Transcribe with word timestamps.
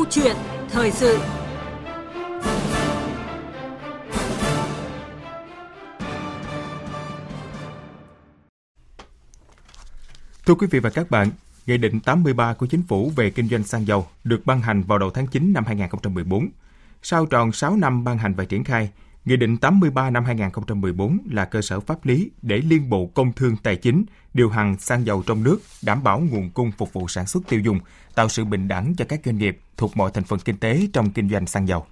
Câu 0.00 0.06
chuyện 0.10 0.36
thời 0.70 0.90
sự 0.90 1.18
Thưa 10.46 10.54
quý 10.54 10.66
vị 10.70 10.78
và 10.78 10.90
các 10.90 11.10
bạn, 11.10 11.30
Nghị 11.66 11.78
định 11.78 12.00
83 12.00 12.54
của 12.54 12.66
Chính 12.66 12.82
phủ 12.82 13.12
về 13.16 13.30
kinh 13.30 13.48
doanh 13.48 13.64
xăng 13.64 13.86
dầu 13.86 14.06
được 14.24 14.46
ban 14.46 14.60
hành 14.60 14.82
vào 14.82 14.98
đầu 14.98 15.10
tháng 15.10 15.26
9 15.26 15.52
năm 15.52 15.64
2014. 15.66 16.48
Sau 17.02 17.26
tròn 17.26 17.52
6 17.52 17.76
năm 17.76 18.04
ban 18.04 18.18
hành 18.18 18.34
và 18.34 18.44
triển 18.44 18.64
khai, 18.64 18.90
Nghị 19.24 19.36
định 19.36 19.56
83 19.56 20.10
năm 20.10 20.24
2014 20.24 21.18
là 21.30 21.44
cơ 21.44 21.62
sở 21.62 21.80
pháp 21.80 22.06
lý 22.06 22.30
để 22.42 22.58
Liên 22.58 22.90
Bộ 22.90 23.06
Công 23.06 23.32
Thương 23.32 23.56
Tài 23.56 23.76
chính 23.76 24.04
điều 24.34 24.48
hành 24.48 24.78
xăng 24.78 25.06
dầu 25.06 25.22
trong 25.26 25.42
nước, 25.42 25.58
đảm 25.82 26.02
bảo 26.02 26.20
nguồn 26.20 26.50
cung 26.50 26.72
phục 26.72 26.92
vụ 26.92 27.08
sản 27.08 27.26
xuất 27.26 27.42
tiêu 27.48 27.60
dùng, 27.60 27.80
tạo 28.14 28.28
sự 28.28 28.44
bình 28.44 28.68
đẳng 28.68 28.94
cho 28.96 29.04
các 29.08 29.20
doanh 29.24 29.38
nghiệp 29.38 29.58
thuộc 29.76 29.96
mọi 29.96 30.10
thành 30.14 30.24
phần 30.24 30.38
kinh 30.38 30.56
tế 30.56 30.88
trong 30.92 31.10
kinh 31.10 31.28
doanh 31.28 31.46
xăng 31.46 31.68
dầu. 31.68 31.86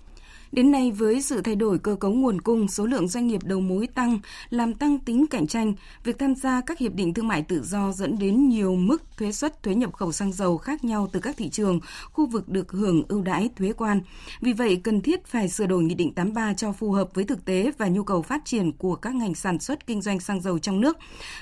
Đến 0.52 0.70
nay, 0.70 0.93
với 0.93 1.23
sự 1.23 1.41
thay 1.41 1.57
đổi 1.57 1.79
cơ 1.79 1.95
cấu 1.95 2.11
nguồn 2.11 2.41
cung, 2.41 2.69
số 2.69 2.87
lượng 2.87 3.09
doanh 3.09 3.27
nghiệp 3.27 3.41
đầu 3.45 3.61
mối 3.61 3.87
tăng, 3.87 4.19
làm 4.51 4.74
tăng 4.74 4.98
tính 4.98 5.27
cạnh 5.27 5.47
tranh, 5.47 5.74
việc 6.05 6.19
tham 6.19 6.34
gia 6.34 6.61
các 6.61 6.79
hiệp 6.79 6.95
định 6.95 7.15
thương 7.15 7.29
mại 7.29 7.43
tự 7.43 7.62
do 7.62 7.93
dẫn 7.93 8.19
đến 8.19 8.48
nhiều 8.48 8.77
mức 8.77 9.02
thuế 9.19 9.33
suất 9.33 9.62
thuế 9.62 9.74
nhập 9.74 9.95
khẩu 9.95 10.12
xăng 10.12 10.33
dầu 10.33 10.59
khác 10.59 10.84
nhau 10.84 11.09
từ 11.12 11.21
các 11.21 11.37
thị 11.37 11.48
trường, 11.48 11.80
khu 12.12 12.27
vực 12.27 12.48
được 12.48 12.73
hưởng 12.73 13.02
ưu 13.09 13.23
đãi 13.23 13.51
thuế 13.57 13.73
quan. 13.73 14.01
Vì 14.41 14.52
vậy, 14.52 14.80
cần 14.84 15.01
thiết 15.01 15.27
phải 15.27 15.48
sửa 15.48 15.66
đổi 15.66 15.83
Nghị 15.83 15.95
định 15.95 16.15
83 16.15 16.55
cho 16.55 16.73
phù 16.73 16.93
hợp 16.93 17.09
với 17.15 17.24
thực 17.24 17.45
tế 17.45 17.73
và 17.79 17.88
nhu 17.88 18.02
cầu 18.02 18.23
phát 18.23 18.43
triển 18.45 18.73
của 18.73 18.95
các 18.95 19.15
ngành 19.15 19.35
sản 19.35 19.59
xuất 19.59 19.87
kinh 19.87 20.02
doanh 20.02 20.21
xăng 20.21 20.41
dầu 20.41 20.59
trong 20.59 20.80
nước. 20.80 20.96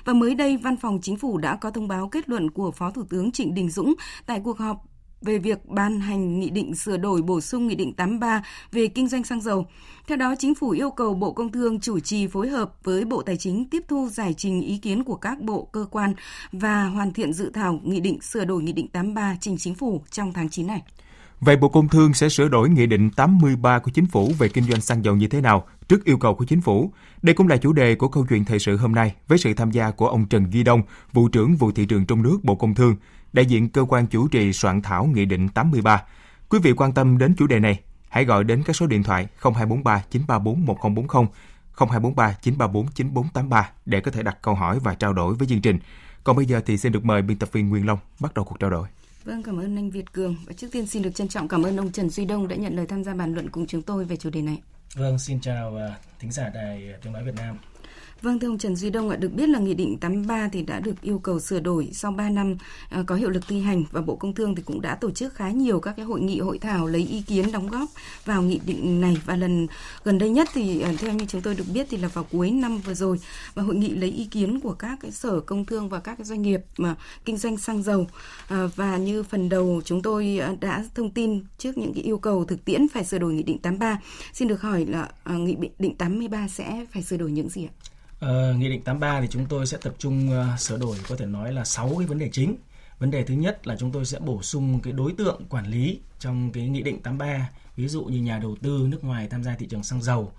Và 0.05 0.13
mới 0.13 0.35
đây, 0.35 0.57
Văn 0.57 0.77
phòng 0.77 0.99
Chính 1.03 1.17
phủ 1.17 1.39
đã 1.39 1.57
có 1.57 1.71
thông 1.71 1.89
báo 1.89 2.09
kết 2.09 2.29
luận 2.29 2.51
của 2.51 2.71
Phó 2.71 2.91
Thủ 2.91 3.03
tướng 3.11 3.33
Trịnh 3.33 3.55
Đình 3.55 3.71
Dũng 3.71 3.95
tại 4.27 4.41
cuộc 4.45 4.59
họp 4.59 4.96
về 5.23 5.39
việc 5.39 5.67
ban 5.67 6.01
hành 6.01 6.41
nghị 6.41 6.51
định 6.51 6.75
sửa 6.75 6.97
đổi 6.97 7.23
bổ 7.23 7.41
sung 7.41 7.67
nghị 7.67 7.75
định 7.75 7.93
83 7.93 8.43
về 8.73 8.87
kinh 8.87 9.09
doanh 9.09 9.25
xăng 9.25 9.41
dầu. 9.41 9.67
Theo 10.07 10.17
đó, 10.17 10.35
chính 10.39 10.55
phủ 10.55 10.71
yêu 10.71 10.91
cầu 10.91 11.15
Bộ 11.15 11.33
Công 11.33 11.53
Thương 11.53 11.81
chủ 11.81 12.01
trì 12.01 12.27
phối 12.27 12.49
hợp 12.49 12.73
với 12.85 13.05
Bộ 13.05 13.23
Tài 13.23 13.37
chính 13.37 13.65
tiếp 13.71 13.83
thu 13.89 14.09
giải 14.09 14.35
trình 14.37 14.63
ý 14.63 14.79
kiến 14.79 15.05
của 15.05 15.17
các 15.17 15.41
bộ 15.41 15.69
cơ 15.73 15.87
quan 15.91 16.15
và 16.53 16.85
hoàn 16.85 17.13
thiện 17.13 17.33
dự 17.33 17.51
thảo 17.51 17.81
nghị 17.85 18.01
định 18.01 18.21
sửa 18.21 18.45
đổi 18.45 18.63
nghị 18.63 18.73
định 18.73 18.89
83 18.89 19.37
trình 19.41 19.57
chính 19.59 19.75
phủ 19.75 20.03
trong 20.11 20.33
tháng 20.33 20.49
9 20.49 20.67
này. 20.67 20.83
Vậy 21.41 21.57
Bộ 21.57 21.69
Công 21.69 21.89
Thương 21.89 22.15
sẽ 22.15 22.29
sửa 22.29 22.49
đổi 22.49 22.69
Nghị 22.69 22.87
định 22.87 23.11
83 23.11 23.79
của 23.79 23.91
Chính 23.91 24.07
phủ 24.07 24.33
về 24.39 24.49
kinh 24.49 24.65
doanh 24.65 24.81
xăng 24.81 25.05
dầu 25.05 25.17
như 25.17 25.29
thế 25.29 25.41
nào 25.41 25.67
trước 25.89 26.05
yêu 26.05 26.19
cầu 26.19 26.35
của 26.35 26.45
Chính 26.45 26.61
phủ? 26.61 26.93
Đây 27.23 27.35
cũng 27.35 27.49
là 27.49 27.57
chủ 27.57 27.73
đề 27.73 27.95
của 27.95 28.09
câu 28.09 28.27
chuyện 28.29 28.45
thời 28.45 28.59
sự 28.59 28.77
hôm 28.77 28.93
nay 28.93 29.15
với 29.29 29.39
sự 29.39 29.55
tham 29.55 29.71
gia 29.71 29.91
của 29.91 30.09
ông 30.09 30.27
Trần 30.29 30.51
Ghi 30.51 30.63
Đông, 30.63 30.83
Vụ 31.13 31.29
trưởng 31.29 31.57
Vụ 31.57 31.73
Thị 31.73 31.87
trường 31.87 32.07
trong 32.07 32.23
nước 32.23 32.39
Bộ 32.43 32.55
Công 32.55 32.75
Thương, 32.75 32.97
đại 33.37 33.47
diện 33.47 33.69
cơ 33.69 33.85
quan 33.89 34.07
chủ 34.07 34.29
trì 34.29 34.53
soạn 34.53 34.83
thảo 34.83 35.05
Nghị 35.05 35.25
định 35.25 35.49
83. 35.49 36.03
Quý 36.49 36.59
vị 36.63 36.73
quan 36.73 36.93
tâm 36.93 37.19
đến 37.19 37.35
chủ 37.39 37.47
đề 37.47 37.61
này, 37.61 37.81
hãy 38.09 38.25
gọi 38.25 38.45
đến 38.45 38.63
các 38.63 38.77
số 38.77 38.87
điện 38.87 39.03
thoại 39.03 39.29
0243 39.41 40.03
934 40.11 40.67
1040, 40.67 41.27
0243 41.77 42.37
934 42.43 42.87
9483 42.95 43.71
để 43.87 44.01
có 44.01 44.11
thể 44.11 44.23
đặt 44.23 44.39
câu 44.43 44.55
hỏi 44.55 44.79
và 44.79 44.95
trao 44.95 45.13
đổi 45.13 45.35
với 45.35 45.49
chương 45.49 45.61
trình. 45.61 45.79
Còn 46.25 46.37
bây 46.37 46.47
giờ 46.47 46.61
thì 46.67 46.77
xin 46.77 46.93
được 46.93 47.05
mời 47.05 47.23
biên 47.23 47.39
tập 47.39 47.49
viên 47.53 47.69
Nguyên 47.69 47.87
Long 47.87 47.99
bắt 48.21 48.35
đầu 48.35 48.45
cuộc 48.45 48.61
trao 48.61 48.71
đổi. 48.71 48.89
Vâng, 49.25 49.43
cảm 49.43 49.61
ơn 49.61 49.77
anh 49.77 49.91
Việt 49.91 50.13
Cường. 50.13 50.37
Và 50.47 50.53
trước 50.53 50.69
tiên 50.73 50.87
xin 50.87 51.03
được 51.03 51.15
trân 51.15 51.29
trọng 51.29 51.49
cảm 51.49 51.63
ơn 51.63 51.77
ông 51.77 51.93
Trần 51.93 52.11
Duy 52.11 52.25
Đông 52.25 52.49
đã 52.49 52.57
nhận 52.57 52.77
lời 52.77 52.87
tham 52.87 53.05
gia 53.05 53.15
bàn 53.15 53.35
luận 53.35 53.51
cùng 53.51 53.67
chúng 53.67 53.83
tôi 53.83 54.05
về 54.05 54.17
chủ 54.17 54.31
đề 54.31 54.43
này. 54.43 54.63
Vâng, 54.95 55.19
xin 55.19 55.41
chào 55.41 55.75
uh, 55.75 56.21
thính 56.21 56.33
giả 56.33 56.49
đài 56.55 56.95
tiếng 57.03 57.13
nói 57.13 57.25
Việt 57.25 57.35
Nam. 57.37 57.57
Vâng 58.23 58.39
thưa 58.39 58.49
ông 58.49 58.59
Trần 58.59 58.77
Duy 58.77 58.91
Đông 58.91 59.11
ạ, 59.11 59.17
được 59.17 59.29
biết 59.29 59.49
là 59.49 59.59
Nghị 59.59 59.75
định 59.75 59.99
83 59.99 60.49
thì 60.53 60.63
đã 60.63 60.81
được 60.81 61.03
yêu 61.03 61.19
cầu 61.19 61.41
sửa 61.41 61.61
đổi 61.61 61.89
sau 61.93 62.13
3 62.13 62.29
năm 62.31 62.57
ờ, 62.91 63.05
có 63.07 63.15
hiệu 63.15 63.31
lực 63.31 63.43
thi 63.49 63.61
hành 63.61 63.85
và 63.91 64.01
Bộ 64.01 64.17
Công 64.17 64.35
Thương 64.35 64.55
thì 64.55 64.63
cũng 64.63 64.81
đã 64.81 64.95
tổ 64.95 65.11
chức 65.11 65.35
khá 65.35 65.51
nhiều 65.51 65.81
các 65.81 65.93
cái 65.97 66.07
hội 66.07 66.21
nghị 66.21 66.41
hội 66.41 66.59
thảo 66.59 66.87
lấy 66.87 67.03
ý 67.03 67.23
kiến 67.23 67.53
đóng 67.53 67.69
góp 67.69 67.89
vào 68.25 68.43
nghị 68.43 68.61
định 68.67 69.01
này 69.01 69.17
và 69.27 69.37
lần 69.37 69.67
gần 70.05 70.19
đây 70.19 70.31
nhất 70.31 70.49
thì 70.53 70.81
ờ, 70.81 70.93
theo 70.99 71.13
như 71.13 71.25
chúng 71.29 71.41
tôi 71.41 71.55
được 71.55 71.65
biết 71.75 71.87
thì 71.91 71.97
là 71.97 72.09
vào 72.09 72.27
cuối 72.33 72.51
năm 72.51 72.79
vừa 72.79 72.95
rồi 72.95 73.21
và 73.55 73.63
hội 73.63 73.75
nghị 73.75 73.89
lấy 73.89 74.11
ý 74.11 74.25
kiến 74.25 74.61
của 74.61 74.73
các 74.73 74.99
cái 75.01 75.11
sở 75.11 75.41
công 75.41 75.65
thương 75.65 75.89
và 75.89 76.01
các 76.01 76.15
cái 76.19 76.25
doanh 76.25 76.43
nghiệp 76.43 76.61
mà 76.79 76.95
kinh 77.25 77.37
doanh 77.37 77.57
xăng 77.57 77.83
dầu 77.83 78.07
ờ, 78.49 78.71
và 78.77 78.97
như 78.97 79.23
phần 79.23 79.49
đầu 79.49 79.83
chúng 79.85 80.03
tôi 80.03 80.41
đã 80.61 80.85
thông 80.95 81.11
tin 81.11 81.45
trước 81.59 81.79
những 81.79 81.95
cái 81.95 82.03
yêu 82.03 82.19
cầu 82.19 82.45
thực 82.45 82.65
tiễn 82.65 82.89
phải 82.89 83.05
sửa 83.05 83.19
đổi 83.19 83.35
Nghị 83.35 83.43
định 83.43 83.59
83. 83.59 84.01
Xin 84.33 84.49
được 84.49 84.61
hỏi 84.61 84.87
là 84.87 85.09
Nghị 85.27 85.57
định 85.79 85.95
83 85.95 86.49
sẽ 86.49 86.87
phải 86.93 87.03
sửa 87.03 87.17
đổi 87.17 87.31
những 87.31 87.49
gì 87.49 87.65
ạ? 87.65 87.96
Uh, 88.27 88.57
Nghị 88.57 88.69
định 88.69 88.83
83 88.83 89.21
thì 89.21 89.27
chúng 89.31 89.47
tôi 89.47 89.67
sẽ 89.67 89.79
tập 89.83 89.95
trung 89.99 90.31
uh, 90.31 90.61
sửa 90.61 90.79
đổi 90.79 90.97
có 91.09 91.17
thể 91.17 91.27
nói 91.27 91.53
là 91.53 91.65
6 91.65 91.95
cái 91.99 92.07
vấn 92.07 92.19
đề 92.19 92.29
chính. 92.33 92.57
Vấn 92.99 93.11
đề 93.11 93.23
thứ 93.23 93.35
nhất 93.35 93.67
là 93.67 93.77
chúng 93.79 93.93
tôi 93.93 94.05
sẽ 94.05 94.19
bổ 94.19 94.43
sung 94.43 94.81
cái 94.83 94.93
đối 94.93 95.13
tượng 95.13 95.43
quản 95.49 95.67
lý 95.67 96.01
trong 96.19 96.53
cái 96.53 96.69
Nghị 96.69 96.83
định 96.83 97.03
83, 97.03 97.51
ví 97.77 97.89
dụ 97.89 98.05
như 98.05 98.19
nhà 98.19 98.39
đầu 98.39 98.57
tư 98.63 98.87
nước 98.91 99.05
ngoài 99.05 99.29
tham 99.31 99.45
gia 99.45 99.55
thị 99.55 99.67
trường 99.71 99.83
xăng 99.83 100.03
dầu, 100.03 100.33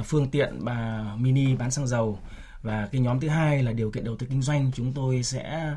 uh, 0.00 0.06
phương 0.06 0.30
tiện 0.30 0.58
và 0.60 1.04
mini 1.18 1.56
bán 1.56 1.70
xăng 1.70 1.86
dầu 1.86 2.18
và 2.62 2.88
cái 2.92 3.00
nhóm 3.00 3.20
thứ 3.20 3.28
hai 3.28 3.62
là 3.62 3.72
điều 3.72 3.90
kiện 3.90 4.04
đầu 4.04 4.16
tư 4.16 4.26
kinh 4.30 4.42
doanh 4.42 4.70
chúng 4.74 4.92
tôi 4.92 5.22
sẽ 5.22 5.74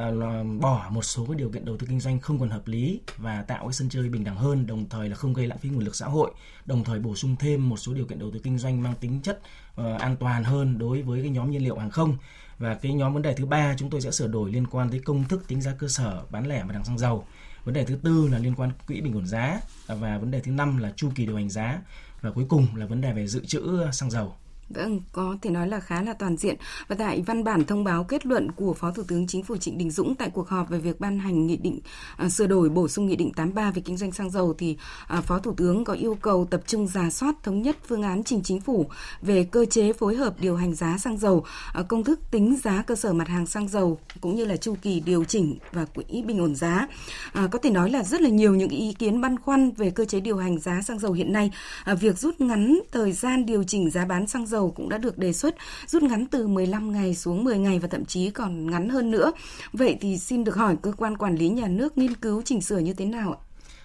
uh, 0.00 0.60
bỏ 0.60 0.88
một 0.90 1.02
số 1.02 1.26
cái 1.26 1.36
điều 1.36 1.50
kiện 1.50 1.64
đầu 1.64 1.76
tư 1.76 1.86
kinh 1.86 2.00
doanh 2.00 2.20
không 2.20 2.38
còn 2.38 2.48
hợp 2.48 2.68
lý 2.68 3.00
và 3.16 3.42
tạo 3.42 3.64
cái 3.64 3.72
sân 3.72 3.88
chơi 3.88 4.08
bình 4.08 4.24
đẳng 4.24 4.36
hơn 4.36 4.66
đồng 4.66 4.88
thời 4.88 5.08
là 5.08 5.16
không 5.16 5.34
gây 5.34 5.46
lãng 5.46 5.58
phí 5.58 5.68
nguồn 5.68 5.84
lực 5.84 5.96
xã 5.96 6.06
hội 6.06 6.30
đồng 6.66 6.84
thời 6.84 6.98
bổ 6.98 7.14
sung 7.14 7.36
thêm 7.38 7.68
một 7.68 7.76
số 7.76 7.94
điều 7.94 8.06
kiện 8.06 8.18
đầu 8.18 8.30
tư 8.30 8.40
kinh 8.42 8.58
doanh 8.58 8.82
mang 8.82 8.94
tính 9.00 9.20
chất 9.22 9.40
uh, 9.80 10.00
an 10.00 10.16
toàn 10.16 10.44
hơn 10.44 10.78
đối 10.78 11.02
với 11.02 11.22
cái 11.22 11.30
nhóm 11.30 11.50
nhiên 11.50 11.64
liệu 11.64 11.78
hàng 11.78 11.90
không. 11.90 12.16
Và 12.58 12.74
cái 12.74 12.92
nhóm 12.92 13.14
vấn 13.14 13.22
đề 13.22 13.34
thứ 13.34 13.46
ba 13.46 13.74
chúng 13.78 13.90
tôi 13.90 14.00
sẽ 14.00 14.10
sửa 14.10 14.26
đổi 14.26 14.52
liên 14.52 14.66
quan 14.66 14.90
tới 14.90 15.00
công 15.00 15.24
thức 15.24 15.44
tính 15.48 15.62
giá 15.62 15.72
cơ 15.78 15.88
sở 15.88 16.22
bán 16.30 16.46
lẻ 16.46 16.62
mặt 16.62 16.74
hàng 16.74 16.84
xăng 16.84 16.98
dầu. 16.98 17.26
Vấn 17.64 17.74
đề 17.74 17.84
thứ 17.84 17.96
tư 17.96 18.28
là 18.32 18.38
liên 18.38 18.54
quan 18.54 18.70
quỹ 18.86 19.00
bình 19.00 19.14
ổn 19.14 19.26
giá 19.26 19.60
và 19.86 20.18
vấn 20.18 20.30
đề 20.30 20.40
thứ 20.40 20.52
năm 20.52 20.78
là 20.78 20.92
chu 20.96 21.10
kỳ 21.14 21.26
điều 21.26 21.36
hành 21.36 21.50
giá 21.50 21.78
và 22.20 22.30
cuối 22.30 22.44
cùng 22.48 22.66
là 22.76 22.86
vấn 22.86 23.00
đề 23.00 23.12
về 23.12 23.26
dự 23.26 23.44
trữ 23.46 23.86
xăng 23.92 24.10
dầu. 24.10 24.36
Vâng, 24.68 25.00
có 25.12 25.36
thể 25.42 25.50
nói 25.50 25.68
là 25.68 25.80
khá 25.80 26.02
là 26.02 26.12
toàn 26.12 26.36
diện. 26.36 26.56
Và 26.88 26.96
tại 26.96 27.22
văn 27.26 27.44
bản 27.44 27.64
thông 27.64 27.84
báo 27.84 28.04
kết 28.04 28.26
luận 28.26 28.50
của 28.52 28.74
Phó 28.74 28.90
Thủ 28.90 29.02
tướng 29.08 29.26
Chính 29.26 29.42
phủ 29.42 29.56
Trịnh 29.56 29.78
Đình 29.78 29.90
Dũng 29.90 30.14
tại 30.14 30.30
cuộc 30.30 30.48
họp 30.48 30.68
về 30.68 30.78
việc 30.78 31.00
ban 31.00 31.18
hành 31.18 31.46
nghị 31.46 31.56
định 31.56 31.80
à, 32.16 32.28
sửa 32.28 32.46
đổi 32.46 32.68
bổ 32.68 32.88
sung 32.88 33.06
nghị 33.06 33.16
định 33.16 33.32
83 33.32 33.70
về 33.70 33.82
kinh 33.84 33.96
doanh 33.96 34.12
xăng 34.12 34.30
dầu 34.30 34.54
thì 34.58 34.76
à, 35.08 35.20
Phó 35.20 35.38
Thủ 35.38 35.54
tướng 35.56 35.84
có 35.84 35.92
yêu 35.92 36.18
cầu 36.22 36.46
tập 36.50 36.60
trung 36.66 36.86
giả 36.86 37.10
soát 37.10 37.34
thống 37.42 37.62
nhất 37.62 37.76
phương 37.88 38.02
án 38.02 38.24
trình 38.24 38.42
chính 38.42 38.60
phủ 38.60 38.86
về 39.22 39.44
cơ 39.44 39.64
chế 39.64 39.92
phối 39.92 40.16
hợp 40.16 40.34
điều 40.40 40.56
hành 40.56 40.74
giá 40.74 40.98
xăng 40.98 41.18
dầu, 41.18 41.44
à, 41.72 41.82
công 41.82 42.04
thức 42.04 42.20
tính 42.30 42.56
giá 42.62 42.82
cơ 42.86 42.94
sở 42.94 43.12
mặt 43.12 43.28
hàng 43.28 43.46
xăng 43.46 43.68
dầu 43.68 43.98
cũng 44.20 44.36
như 44.36 44.44
là 44.44 44.56
chu 44.56 44.74
kỳ 44.82 45.00
điều 45.00 45.24
chỉnh 45.24 45.58
và 45.72 45.84
quỹ 45.84 46.22
bình 46.22 46.38
ổn 46.38 46.54
giá. 46.54 46.88
À, 47.32 47.48
có 47.50 47.58
thể 47.58 47.70
nói 47.70 47.90
là 47.90 48.02
rất 48.02 48.20
là 48.20 48.28
nhiều 48.28 48.54
những 48.54 48.68
ý 48.68 48.92
kiến 48.92 49.20
băn 49.20 49.38
khoăn 49.38 49.70
về 49.70 49.90
cơ 49.90 50.04
chế 50.04 50.20
điều 50.20 50.36
hành 50.36 50.58
giá 50.58 50.82
xăng 50.82 50.98
dầu 50.98 51.12
hiện 51.12 51.32
nay. 51.32 51.50
à, 51.84 51.94
việc 51.94 52.18
rút 52.18 52.40
ngắn 52.40 52.80
thời 52.92 53.12
gian 53.12 53.46
điều 53.46 53.64
chỉnh 53.64 53.90
giá 53.90 54.04
bán 54.04 54.26
xăng 54.26 54.46
dầu 54.46 54.53
dầu 54.54 54.70
cũng 54.70 54.88
đã 54.88 54.98
được 54.98 55.18
đề 55.18 55.32
xuất 55.32 55.54
rút 55.86 56.02
ngắn 56.02 56.26
từ 56.26 56.46
15 56.46 56.92
ngày 56.92 57.14
xuống 57.14 57.44
10 57.44 57.58
ngày 57.58 57.78
và 57.78 57.88
thậm 57.88 58.04
chí 58.04 58.30
còn 58.30 58.70
ngắn 58.70 58.88
hơn 58.88 59.10
nữa. 59.10 59.32
Vậy 59.72 59.96
thì 60.00 60.18
xin 60.18 60.44
được 60.44 60.56
hỏi 60.56 60.76
cơ 60.82 60.92
quan 60.92 61.16
quản 61.16 61.36
lý 61.36 61.48
nhà 61.48 61.68
nước 61.68 61.98
nghiên 61.98 62.14
cứu 62.14 62.42
chỉnh 62.42 62.60
sửa 62.60 62.78
như 62.78 62.94
thế 62.94 63.04
nào 63.04 63.32
ạ? 63.32 63.38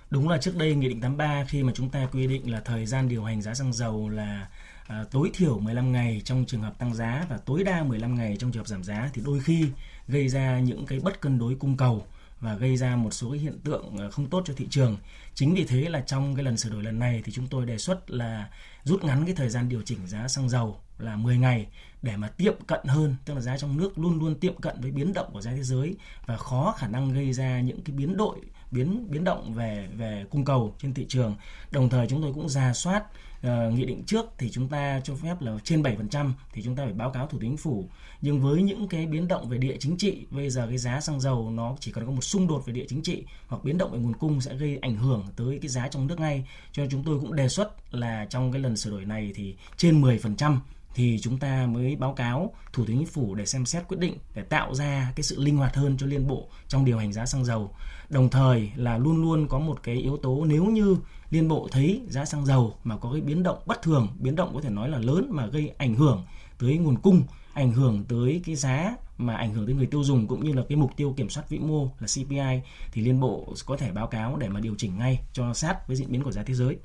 Đúng 0.09 0.29
là 0.29 0.37
trước 0.37 0.55
đây 0.55 0.75
Nghị 0.75 0.87
định 0.89 1.01
83 1.01 1.45
khi 1.47 1.63
mà 1.63 1.71
chúng 1.75 1.89
ta 1.89 2.07
quy 2.11 2.27
định 2.27 2.51
là 2.51 2.59
thời 2.59 2.85
gian 2.85 3.09
điều 3.09 3.23
hành 3.23 3.41
giá 3.41 3.53
xăng 3.53 3.73
dầu 3.73 4.09
là 4.09 4.47
à, 4.87 5.05
tối 5.11 5.29
thiểu 5.33 5.59
15 5.59 5.91
ngày 5.91 6.21
trong 6.25 6.45
trường 6.47 6.61
hợp 6.61 6.79
tăng 6.79 6.95
giá 6.95 7.25
và 7.29 7.37
tối 7.45 7.63
đa 7.63 7.83
15 7.83 8.15
ngày 8.15 8.35
trong 8.39 8.51
trường 8.51 8.63
hợp 8.63 8.67
giảm 8.67 8.83
giá 8.83 9.09
thì 9.13 9.21
đôi 9.25 9.39
khi 9.39 9.65
gây 10.07 10.27
ra 10.29 10.59
những 10.59 10.85
cái 10.85 10.99
bất 10.99 11.21
cân 11.21 11.39
đối 11.39 11.55
cung 11.55 11.77
cầu 11.77 12.05
và 12.41 12.55
gây 12.55 12.77
ra 12.77 12.95
một 12.95 13.13
số 13.13 13.29
cái 13.31 13.39
hiện 13.39 13.59
tượng 13.63 13.97
à, 13.97 14.09
không 14.09 14.29
tốt 14.29 14.43
cho 14.45 14.53
thị 14.57 14.67
trường. 14.69 14.97
Chính 15.35 15.55
vì 15.55 15.65
thế 15.65 15.89
là 15.89 16.01
trong 16.01 16.35
cái 16.35 16.43
lần 16.43 16.57
sửa 16.57 16.69
đổi 16.69 16.83
lần 16.83 16.99
này 16.99 17.21
thì 17.25 17.31
chúng 17.31 17.47
tôi 17.47 17.65
đề 17.65 17.77
xuất 17.77 18.11
là 18.11 18.49
rút 18.83 19.03
ngắn 19.03 19.25
cái 19.25 19.35
thời 19.35 19.49
gian 19.49 19.69
điều 19.69 19.81
chỉnh 19.81 20.07
giá 20.07 20.27
xăng 20.27 20.49
dầu 20.49 20.79
là 20.97 21.15
10 21.15 21.37
ngày 21.37 21.67
để 22.01 22.17
mà 22.17 22.27
tiệm 22.27 22.53
cận 22.67 22.79
hơn, 22.85 23.15
tức 23.25 23.33
là 23.33 23.41
giá 23.41 23.57
trong 23.57 23.77
nước 23.77 23.99
luôn 23.99 24.19
luôn 24.19 24.39
tiệm 24.39 24.61
cận 24.61 24.81
với 24.81 24.91
biến 24.91 25.13
động 25.13 25.29
của 25.33 25.41
giá 25.41 25.51
thế 25.51 25.63
giới 25.63 25.95
và 26.25 26.37
khó 26.37 26.75
khả 26.77 26.87
năng 26.87 27.13
gây 27.13 27.33
ra 27.33 27.59
những 27.59 27.81
cái 27.81 27.95
biến 27.95 28.17
đổi 28.17 28.39
biến 28.71 29.07
biến 29.09 29.23
động 29.23 29.53
về 29.53 29.87
về 29.97 30.25
cung 30.29 30.45
cầu 30.45 30.75
trên 30.81 30.93
thị 30.93 31.05
trường. 31.09 31.35
Đồng 31.71 31.89
thời 31.89 32.07
chúng 32.07 32.21
tôi 32.21 32.33
cũng 32.33 32.49
ra 32.49 32.73
soát 32.73 33.03
uh, 33.47 33.73
nghị 33.73 33.85
định 33.85 34.03
trước 34.05 34.25
thì 34.37 34.49
chúng 34.49 34.67
ta 34.67 35.01
cho 35.03 35.15
phép 35.15 35.41
là 35.41 35.57
trên 35.63 35.81
7% 35.81 36.31
thì 36.53 36.61
chúng 36.61 36.75
ta 36.75 36.83
phải 36.83 36.93
báo 36.93 37.11
cáo 37.11 37.27
thủ 37.27 37.39
tướng 37.39 37.49
chính 37.49 37.57
phủ. 37.57 37.89
Nhưng 38.21 38.41
với 38.41 38.61
những 38.61 38.87
cái 38.87 39.05
biến 39.05 39.27
động 39.27 39.49
về 39.49 39.57
địa 39.57 39.77
chính 39.79 39.97
trị, 39.97 40.25
bây 40.29 40.49
giờ 40.49 40.65
cái 40.69 40.77
giá 40.77 41.01
xăng 41.01 41.19
dầu 41.19 41.51
nó 41.51 41.75
chỉ 41.79 41.91
cần 41.91 42.05
có 42.05 42.11
một 42.11 42.23
xung 42.23 42.47
đột 42.47 42.65
về 42.65 42.73
địa 42.73 42.85
chính 42.87 43.01
trị 43.01 43.23
hoặc 43.47 43.63
biến 43.63 43.77
động 43.77 43.91
về 43.91 43.99
nguồn 43.99 44.15
cung 44.15 44.41
sẽ 44.41 44.55
gây 44.55 44.77
ảnh 44.81 44.97
hưởng 44.97 45.25
tới 45.35 45.59
cái 45.61 45.69
giá 45.69 45.87
trong 45.87 46.07
nước 46.07 46.19
ngay. 46.19 46.47
Cho 46.71 46.83
nên 46.83 46.89
chúng 46.89 47.03
tôi 47.03 47.19
cũng 47.19 47.35
đề 47.35 47.47
xuất 47.47 47.93
là 47.93 48.25
trong 48.29 48.51
cái 48.51 48.61
lần 48.61 48.77
sửa 48.77 48.91
đổi 48.91 49.05
này 49.05 49.31
thì 49.35 49.55
trên 49.77 50.01
10% 50.01 50.57
thì 50.93 51.19
chúng 51.21 51.37
ta 51.37 51.67
mới 51.69 51.95
báo 51.95 52.13
cáo 52.13 52.53
thủ 52.73 52.85
tướng 52.85 52.97
chính 52.97 53.07
phủ 53.07 53.35
để 53.35 53.45
xem 53.45 53.65
xét 53.65 53.87
quyết 53.87 53.99
định 53.99 54.17
để 54.35 54.41
tạo 54.41 54.75
ra 54.75 55.13
cái 55.15 55.23
sự 55.23 55.39
linh 55.39 55.57
hoạt 55.57 55.75
hơn 55.75 55.97
cho 55.97 56.05
liên 56.05 56.27
bộ 56.27 56.47
trong 56.67 56.85
điều 56.85 56.97
hành 56.97 57.13
giá 57.13 57.25
xăng 57.25 57.45
dầu 57.45 57.71
đồng 58.09 58.29
thời 58.29 58.71
là 58.75 58.97
luôn 58.97 59.21
luôn 59.21 59.47
có 59.47 59.59
một 59.59 59.83
cái 59.83 59.95
yếu 59.95 60.17
tố 60.17 60.45
nếu 60.45 60.65
như 60.65 60.97
liên 61.29 61.47
bộ 61.47 61.67
thấy 61.71 62.01
giá 62.09 62.25
xăng 62.25 62.45
dầu 62.45 62.77
mà 62.83 62.97
có 62.97 63.11
cái 63.11 63.21
biến 63.21 63.43
động 63.43 63.57
bất 63.65 63.81
thường 63.81 64.07
biến 64.19 64.35
động 64.35 64.51
có 64.53 64.61
thể 64.61 64.69
nói 64.69 64.89
là 64.89 64.97
lớn 64.97 65.27
mà 65.29 65.45
gây 65.45 65.71
ảnh 65.77 65.95
hưởng 65.95 66.25
tới 66.59 66.77
nguồn 66.77 66.97
cung 66.97 67.23
ảnh 67.53 67.71
hưởng 67.71 68.03
tới 68.03 68.41
cái 68.45 68.55
giá 68.55 68.95
mà 69.17 69.35
ảnh 69.35 69.53
hưởng 69.53 69.65
tới 69.65 69.75
người 69.75 69.85
tiêu 69.85 70.03
dùng 70.03 70.27
cũng 70.27 70.43
như 70.43 70.53
là 70.53 70.63
cái 70.69 70.75
mục 70.75 70.91
tiêu 70.97 71.13
kiểm 71.17 71.29
soát 71.29 71.49
vĩ 71.49 71.59
mô 71.59 71.91
là 71.99 72.07
CPI 72.07 72.61
thì 72.91 73.01
Liên 73.01 73.19
Bộ 73.19 73.53
có 73.65 73.77
thể 73.77 73.91
báo 73.91 74.07
cáo 74.07 74.37
để 74.37 74.49
mà 74.49 74.59
điều 74.59 74.75
chỉnh 74.77 74.97
ngay 74.97 75.19
cho 75.33 75.53
sát 75.53 75.87
với 75.87 75.95
diễn 75.95 76.11
biến 76.11 76.23
của 76.23 76.31
giá 76.31 76.43
thế 76.43 76.53
giới. 76.53 76.77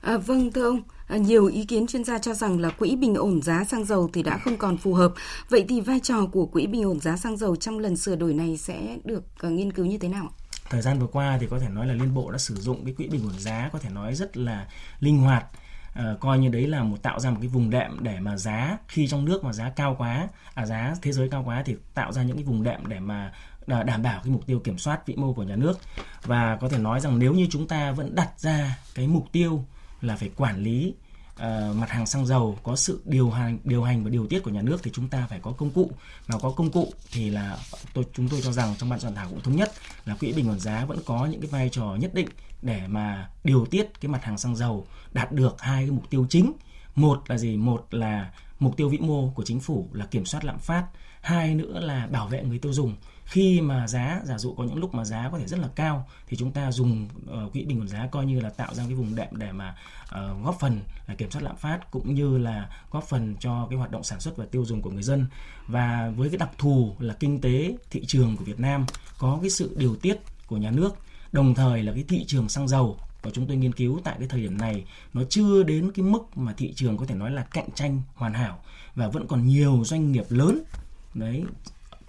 À, 0.00 0.18
vâng 0.18 0.52
thưa 0.52 0.64
ông, 0.64 0.82
À, 1.10 1.16
nhiều 1.16 1.46
ý 1.46 1.64
kiến 1.64 1.86
chuyên 1.86 2.04
gia 2.04 2.18
cho 2.18 2.34
rằng 2.34 2.60
là 2.60 2.70
quỹ 2.70 2.96
bình 2.96 3.14
ổn 3.14 3.42
giá 3.42 3.64
xăng 3.64 3.84
dầu 3.84 4.10
thì 4.12 4.22
đã 4.22 4.38
không 4.38 4.56
còn 4.56 4.76
phù 4.76 4.94
hợp. 4.94 5.12
Vậy 5.48 5.64
thì 5.68 5.80
vai 5.80 6.00
trò 6.00 6.26
của 6.32 6.46
quỹ 6.46 6.66
bình 6.66 6.82
ổn 6.82 7.00
giá 7.00 7.16
xăng 7.16 7.36
dầu 7.36 7.56
trong 7.56 7.78
lần 7.78 7.96
sửa 7.96 8.16
đổi 8.16 8.34
này 8.34 8.56
sẽ 8.56 8.98
được 9.04 9.24
à, 9.40 9.48
nghiên 9.48 9.72
cứu 9.72 9.86
như 9.86 9.98
thế 9.98 10.08
nào? 10.08 10.30
Thời 10.70 10.82
gian 10.82 10.98
vừa 10.98 11.06
qua 11.06 11.38
thì 11.40 11.46
có 11.50 11.58
thể 11.58 11.68
nói 11.68 11.86
là 11.86 11.94
Liên 11.94 12.14
Bộ 12.14 12.30
đã 12.30 12.38
sử 12.38 12.54
dụng 12.54 12.84
cái 12.84 12.94
quỹ 12.94 13.08
bình 13.08 13.22
ổn 13.24 13.38
giá 13.38 13.70
có 13.72 13.78
thể 13.78 13.90
nói 13.90 14.14
rất 14.14 14.36
là 14.36 14.66
linh 15.00 15.18
hoạt 15.18 15.44
À, 15.94 16.14
coi 16.20 16.38
như 16.38 16.48
đấy 16.48 16.66
là 16.66 16.82
một 16.82 17.02
tạo 17.02 17.20
ra 17.20 17.30
một 17.30 17.36
cái 17.40 17.48
vùng 17.48 17.70
đệm 17.70 17.96
để 18.00 18.20
mà 18.20 18.36
giá 18.36 18.78
khi 18.88 19.08
trong 19.08 19.24
nước 19.24 19.44
mà 19.44 19.52
giá 19.52 19.70
cao 19.70 19.94
quá 19.98 20.28
à 20.54 20.66
giá 20.66 20.94
thế 21.02 21.12
giới 21.12 21.28
cao 21.28 21.42
quá 21.46 21.62
thì 21.66 21.76
tạo 21.94 22.12
ra 22.12 22.22
những 22.22 22.36
cái 22.36 22.44
vùng 22.44 22.62
đệm 22.62 22.86
để 22.86 23.00
mà 23.00 23.32
à, 23.66 23.82
đảm 23.82 24.02
bảo 24.02 24.20
cái 24.24 24.32
mục 24.32 24.46
tiêu 24.46 24.60
kiểm 24.60 24.78
soát 24.78 25.06
vĩ 25.06 25.14
mô 25.16 25.32
của 25.32 25.42
nhà 25.42 25.56
nước 25.56 25.78
và 26.24 26.58
có 26.60 26.68
thể 26.68 26.78
nói 26.78 27.00
rằng 27.00 27.18
nếu 27.18 27.34
như 27.34 27.46
chúng 27.50 27.68
ta 27.68 27.92
vẫn 27.92 28.14
đặt 28.14 28.40
ra 28.40 28.78
cái 28.94 29.08
mục 29.08 29.32
tiêu 29.32 29.64
là 30.00 30.16
phải 30.16 30.30
quản 30.36 30.62
lý 30.62 30.94
uh, 31.34 31.76
mặt 31.76 31.90
hàng 31.90 32.06
xăng 32.06 32.26
dầu 32.26 32.58
có 32.62 32.76
sự 32.76 33.02
điều 33.04 33.30
hành 33.30 33.58
điều 33.64 33.82
hành 33.82 34.04
và 34.04 34.10
điều 34.10 34.26
tiết 34.26 34.40
của 34.40 34.50
nhà 34.50 34.62
nước 34.62 34.82
thì 34.82 34.90
chúng 34.94 35.08
ta 35.08 35.26
phải 35.30 35.40
có 35.42 35.52
công 35.52 35.70
cụ. 35.70 35.90
Mà 36.28 36.38
có 36.38 36.50
công 36.50 36.70
cụ 36.70 36.92
thì 37.12 37.30
là 37.30 37.58
tôi 37.94 38.04
chúng 38.14 38.28
tôi 38.28 38.40
cho 38.42 38.52
rằng 38.52 38.74
trong 38.78 38.88
ban 38.88 39.00
soạn 39.00 39.14
thảo 39.14 39.26
cũng 39.30 39.40
thống 39.40 39.56
nhất 39.56 39.72
là 40.04 40.14
quỹ 40.14 40.32
bình 40.32 40.48
ổn 40.48 40.60
giá 40.60 40.84
vẫn 40.84 40.98
có 41.04 41.26
những 41.26 41.40
cái 41.40 41.50
vai 41.50 41.68
trò 41.68 41.96
nhất 42.00 42.14
định 42.14 42.28
để 42.62 42.86
mà 42.86 43.30
điều 43.44 43.66
tiết 43.66 44.00
cái 44.00 44.08
mặt 44.08 44.24
hàng 44.24 44.38
xăng 44.38 44.56
dầu 44.56 44.86
đạt 45.12 45.32
được 45.32 45.60
hai 45.60 45.82
cái 45.82 45.90
mục 45.90 46.10
tiêu 46.10 46.26
chính. 46.30 46.52
Một 46.94 47.22
là 47.26 47.38
gì? 47.38 47.56
Một 47.56 47.86
là 47.90 48.32
mục 48.58 48.76
tiêu 48.76 48.88
vĩ 48.88 48.98
mô 48.98 49.30
của 49.30 49.44
chính 49.44 49.60
phủ 49.60 49.88
là 49.92 50.06
kiểm 50.06 50.24
soát 50.24 50.44
lạm 50.44 50.58
phát. 50.58 50.86
Hai 51.20 51.54
nữa 51.54 51.80
là 51.80 52.06
bảo 52.06 52.28
vệ 52.28 52.42
người 52.42 52.58
tiêu 52.58 52.72
dùng 52.72 52.96
khi 53.30 53.60
mà 53.60 53.88
giá 53.88 54.20
giả 54.24 54.38
dụ 54.38 54.54
có 54.54 54.64
những 54.64 54.78
lúc 54.78 54.94
mà 54.94 55.04
giá 55.04 55.28
có 55.32 55.38
thể 55.38 55.46
rất 55.46 55.58
là 55.58 55.68
cao 55.74 56.08
thì 56.26 56.36
chúng 56.36 56.52
ta 56.52 56.72
dùng 56.72 57.08
uh, 57.44 57.52
quỹ 57.52 57.64
bình 57.64 57.80
ổn 57.80 57.88
giá 57.88 58.06
coi 58.06 58.26
như 58.26 58.40
là 58.40 58.50
tạo 58.50 58.74
ra 58.74 58.84
cái 58.84 58.94
vùng 58.94 59.14
đệm 59.14 59.28
để 59.32 59.52
mà 59.52 59.76
uh, 60.04 60.44
góp 60.44 60.56
phần 60.60 60.80
là 61.06 61.14
kiểm 61.14 61.30
soát 61.30 61.42
lạm 61.42 61.56
phát 61.56 61.90
cũng 61.90 62.14
như 62.14 62.38
là 62.38 62.68
góp 62.90 63.04
phần 63.04 63.36
cho 63.40 63.66
cái 63.70 63.78
hoạt 63.78 63.90
động 63.90 64.02
sản 64.02 64.20
xuất 64.20 64.36
và 64.36 64.46
tiêu 64.50 64.64
dùng 64.64 64.82
của 64.82 64.90
người 64.90 65.02
dân. 65.02 65.26
Và 65.66 66.12
với 66.16 66.28
cái 66.28 66.38
đặc 66.38 66.50
thù 66.58 66.96
là 66.98 67.14
kinh 67.14 67.40
tế 67.40 67.76
thị 67.90 68.04
trường 68.06 68.36
của 68.36 68.44
Việt 68.44 68.60
Nam 68.60 68.86
có 69.18 69.38
cái 69.40 69.50
sự 69.50 69.74
điều 69.76 69.96
tiết 69.96 70.18
của 70.46 70.56
nhà 70.56 70.70
nước 70.70 70.96
đồng 71.32 71.54
thời 71.54 71.82
là 71.82 71.92
cái 71.92 72.04
thị 72.08 72.24
trường 72.26 72.48
xăng 72.48 72.68
dầu 72.68 72.98
và 73.22 73.30
chúng 73.30 73.46
tôi 73.46 73.56
nghiên 73.56 73.72
cứu 73.72 74.00
tại 74.04 74.16
cái 74.18 74.28
thời 74.28 74.40
điểm 74.40 74.58
này 74.58 74.84
nó 75.14 75.22
chưa 75.28 75.62
đến 75.62 75.92
cái 75.92 76.04
mức 76.04 76.38
mà 76.38 76.52
thị 76.52 76.72
trường 76.76 76.96
có 76.96 77.06
thể 77.06 77.14
nói 77.14 77.30
là 77.30 77.46
cạnh 77.50 77.70
tranh 77.74 78.02
hoàn 78.14 78.34
hảo 78.34 78.58
và 78.94 79.08
vẫn 79.08 79.26
còn 79.26 79.46
nhiều 79.46 79.82
doanh 79.84 80.12
nghiệp 80.12 80.24
lớn 80.28 80.62
đấy 81.14 81.44